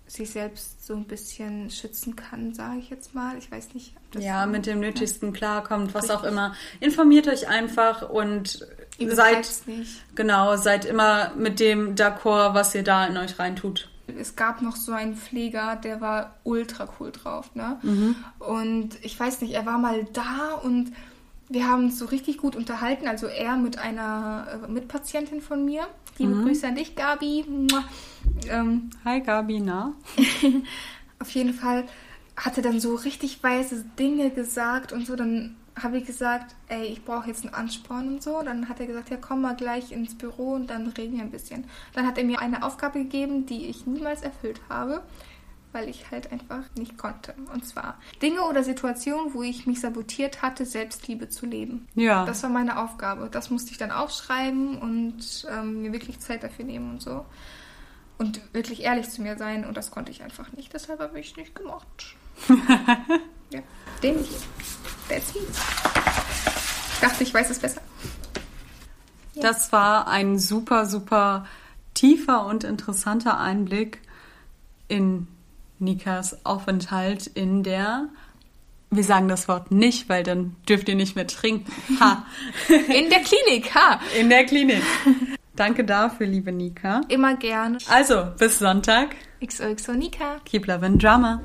sich 0.08 0.30
selbst 0.32 0.86
so 0.86 0.96
ein 0.96 1.04
bisschen 1.06 1.70
schützen 1.70 2.16
kann, 2.16 2.54
sage 2.54 2.80
ich 2.80 2.90
jetzt 2.90 3.14
mal. 3.14 3.38
Ich 3.38 3.52
weiß 3.52 3.74
nicht. 3.74 3.94
ob 3.98 4.12
das 4.14 4.24
Ja, 4.24 4.46
mit 4.46 4.66
dem 4.66 4.80
Nötigsten 4.80 5.34
klarkommt, 5.34 5.94
was 5.94 6.10
auch 6.10 6.24
Richtig. 6.24 6.32
immer. 6.32 6.56
Informiert 6.80 7.28
euch 7.28 7.48
einfach 7.48 8.10
und 8.10 8.66
seid, 9.00 9.50
nicht. 9.66 10.04
genau, 10.16 10.56
seid 10.58 10.86
immer 10.86 11.32
mit 11.36 11.60
dem 11.60 11.96
d'accord, 11.96 12.54
was 12.54 12.74
ihr 12.74 12.84
da 12.84 13.06
in 13.06 13.18
euch 13.18 13.38
reintut. 13.38 13.90
Es 14.18 14.38
gab 14.38 14.62
noch 14.62 14.78
so 14.78 14.94
einen 14.94 15.16
Pfleger, 15.18 15.76
der 15.76 16.00
war 16.00 16.36
ultra 16.46 16.88
cool 17.00 17.12
drauf, 17.12 17.54
ne? 17.56 17.78
Und 18.40 18.92
ich 19.04 19.20
weiß 19.20 19.42
nicht, 19.42 19.54
er 19.54 19.66
war 19.66 19.78
mal 19.78 20.06
da 20.14 20.54
und 20.64 20.94
wir 21.50 21.68
haben 21.68 21.86
uns 21.86 22.00
so 22.00 22.06
richtig 22.06 22.38
gut 22.38 22.56
unterhalten. 22.56 23.08
Also 23.08 23.28
er 23.28 23.58
mit 23.58 23.78
einer 23.78 24.48
äh, 24.64 24.72
Mitpatientin 24.72 25.42
von 25.42 25.64
mir. 25.64 25.88
Liebe 26.18 26.34
Grüße 26.44 26.68
an 26.68 26.76
dich, 26.76 26.96
Gabi. 26.96 27.46
Ähm, 28.50 28.90
Hi 29.06 29.22
Gabi, 29.22 29.60
na? 29.60 29.94
auf 31.20 31.30
jeden 31.32 31.54
Fall 31.54 31.86
hat 32.36 32.58
er 32.58 32.64
dann 32.64 32.80
so 32.80 32.96
richtig 32.96 33.44
weise 33.44 33.86
Dinge 33.98 34.32
gesagt 34.32 34.92
und 34.92 35.06
so. 35.06 35.16
Dann 35.16 35.56
habe 35.82 36.00
ich 36.00 36.06
gesagt, 36.06 36.56
ey, 36.70 36.86
ich 36.86 37.06
brauche 37.06 37.28
jetzt 37.28 37.46
einen 37.46 37.54
Ansporn 37.54 38.08
und 38.08 38.24
so. 38.24 38.42
Dann 38.44 38.68
hat 38.68 38.80
er 38.80 38.88
gesagt, 38.88 39.10
ja, 39.10 39.18
komm 39.18 39.42
mal 39.42 39.56
gleich 39.56 39.92
ins 39.92 40.16
Büro 40.16 40.54
und 40.54 40.70
dann 40.70 40.88
reden 40.88 41.18
wir 41.18 41.24
ein 41.24 41.32
bisschen. 41.32 41.66
Dann 41.94 42.06
hat 42.06 42.18
er 42.18 42.24
mir 42.24 42.40
eine 42.40 42.64
Aufgabe 42.64 43.00
gegeben, 43.00 43.46
die 43.46 43.68
ich 43.68 43.86
niemals 43.86 44.22
erfüllt 44.22 44.60
habe, 44.70 45.04
weil 45.72 45.90
ich 45.90 46.10
halt 46.12 46.32
einfach 46.32 46.64
nicht 46.76 46.98
konnte. 46.98 47.34
Und 47.54 47.66
zwar 47.66 48.00
Dinge 48.22 48.42
oder 48.44 48.64
Situationen, 48.64 49.34
wo 49.34 49.44
ich 49.44 49.68
mich 49.68 49.82
sabotiert 49.82 50.42
hatte, 50.42 50.66
Selbstliebe 50.66 51.30
zu 51.30 51.46
leben. 51.46 51.88
Ja. 51.96 52.26
Das 52.26 52.44
war 52.44 52.50
meine 52.50 52.80
Aufgabe. 52.80 53.30
Das 53.32 53.50
musste 53.50 53.72
ich 53.72 53.78
dann 53.78 53.92
aufschreiben 53.92 54.78
und 54.78 55.48
ähm, 55.52 55.82
mir 55.82 55.94
wirklich 55.94 56.20
Zeit 56.20 56.44
dafür 56.44 56.66
nehmen 56.66 56.92
und 56.92 57.02
so. 57.02 57.26
Und 58.18 58.42
wirklich 58.54 58.84
ehrlich 58.84 59.10
zu 59.10 59.22
mir 59.22 59.38
sein. 59.38 59.66
Und 59.66 59.78
das 59.78 59.92
konnte 59.92 60.12
ich 60.12 60.24
einfach 60.24 60.52
nicht. 60.54 60.74
Deshalb 60.74 61.00
habe 61.00 61.20
ich 61.20 61.32
es 61.32 61.38
nicht 61.38 61.56
gemacht. 61.56 62.16
ja, 63.52 63.60
den 64.02 64.18
nicht. 64.18 64.34
That's 65.10 65.36
me. 65.36 65.42
Ich 66.94 67.00
dachte, 67.00 67.24
ich 67.24 67.34
weiß 67.34 67.50
es 67.50 67.60
besser. 67.60 67.82
Das 69.36 69.72
war 69.72 70.08
ein 70.08 70.40
super, 70.40 70.88
super 70.88 71.46
tiefer 71.94 72.46
und 72.46 72.64
interessanter 72.64 73.40
Einblick 73.40 74.02
in 74.88 75.28
Nikas 75.80 76.46
Aufenthalt 76.46 77.28
in 77.28 77.64
der. 77.64 78.10
Wir 78.90 79.04
sagen 79.04 79.28
das 79.28 79.48
Wort 79.48 79.72
nicht, 79.72 80.08
weil 80.08 80.24
dann 80.24 80.56
dürft 80.68 80.88
ihr 80.88 80.96
nicht 80.96 81.16
mehr 81.16 81.28
trinken. 81.28 81.72
Ha! 82.00 82.26
In 82.70 83.10
der 83.10 83.20
Klinik, 83.20 83.76
ha! 83.76 84.00
In 84.18 84.30
der 84.30 84.46
Klinik. 84.46 84.82
Danke 85.56 85.84
dafür, 85.84 86.28
liebe 86.28 86.52
Nika. 86.52 87.02
Immer 87.10 87.36
gern. 87.36 87.80
Also, 87.90 88.28
bis 88.38 88.60
Sonntag. 88.60 89.16
XOXO 89.44 89.94
Nika. 89.94 90.38
Keep 90.46 90.68
loving 90.68 91.00
Drama. 91.00 91.42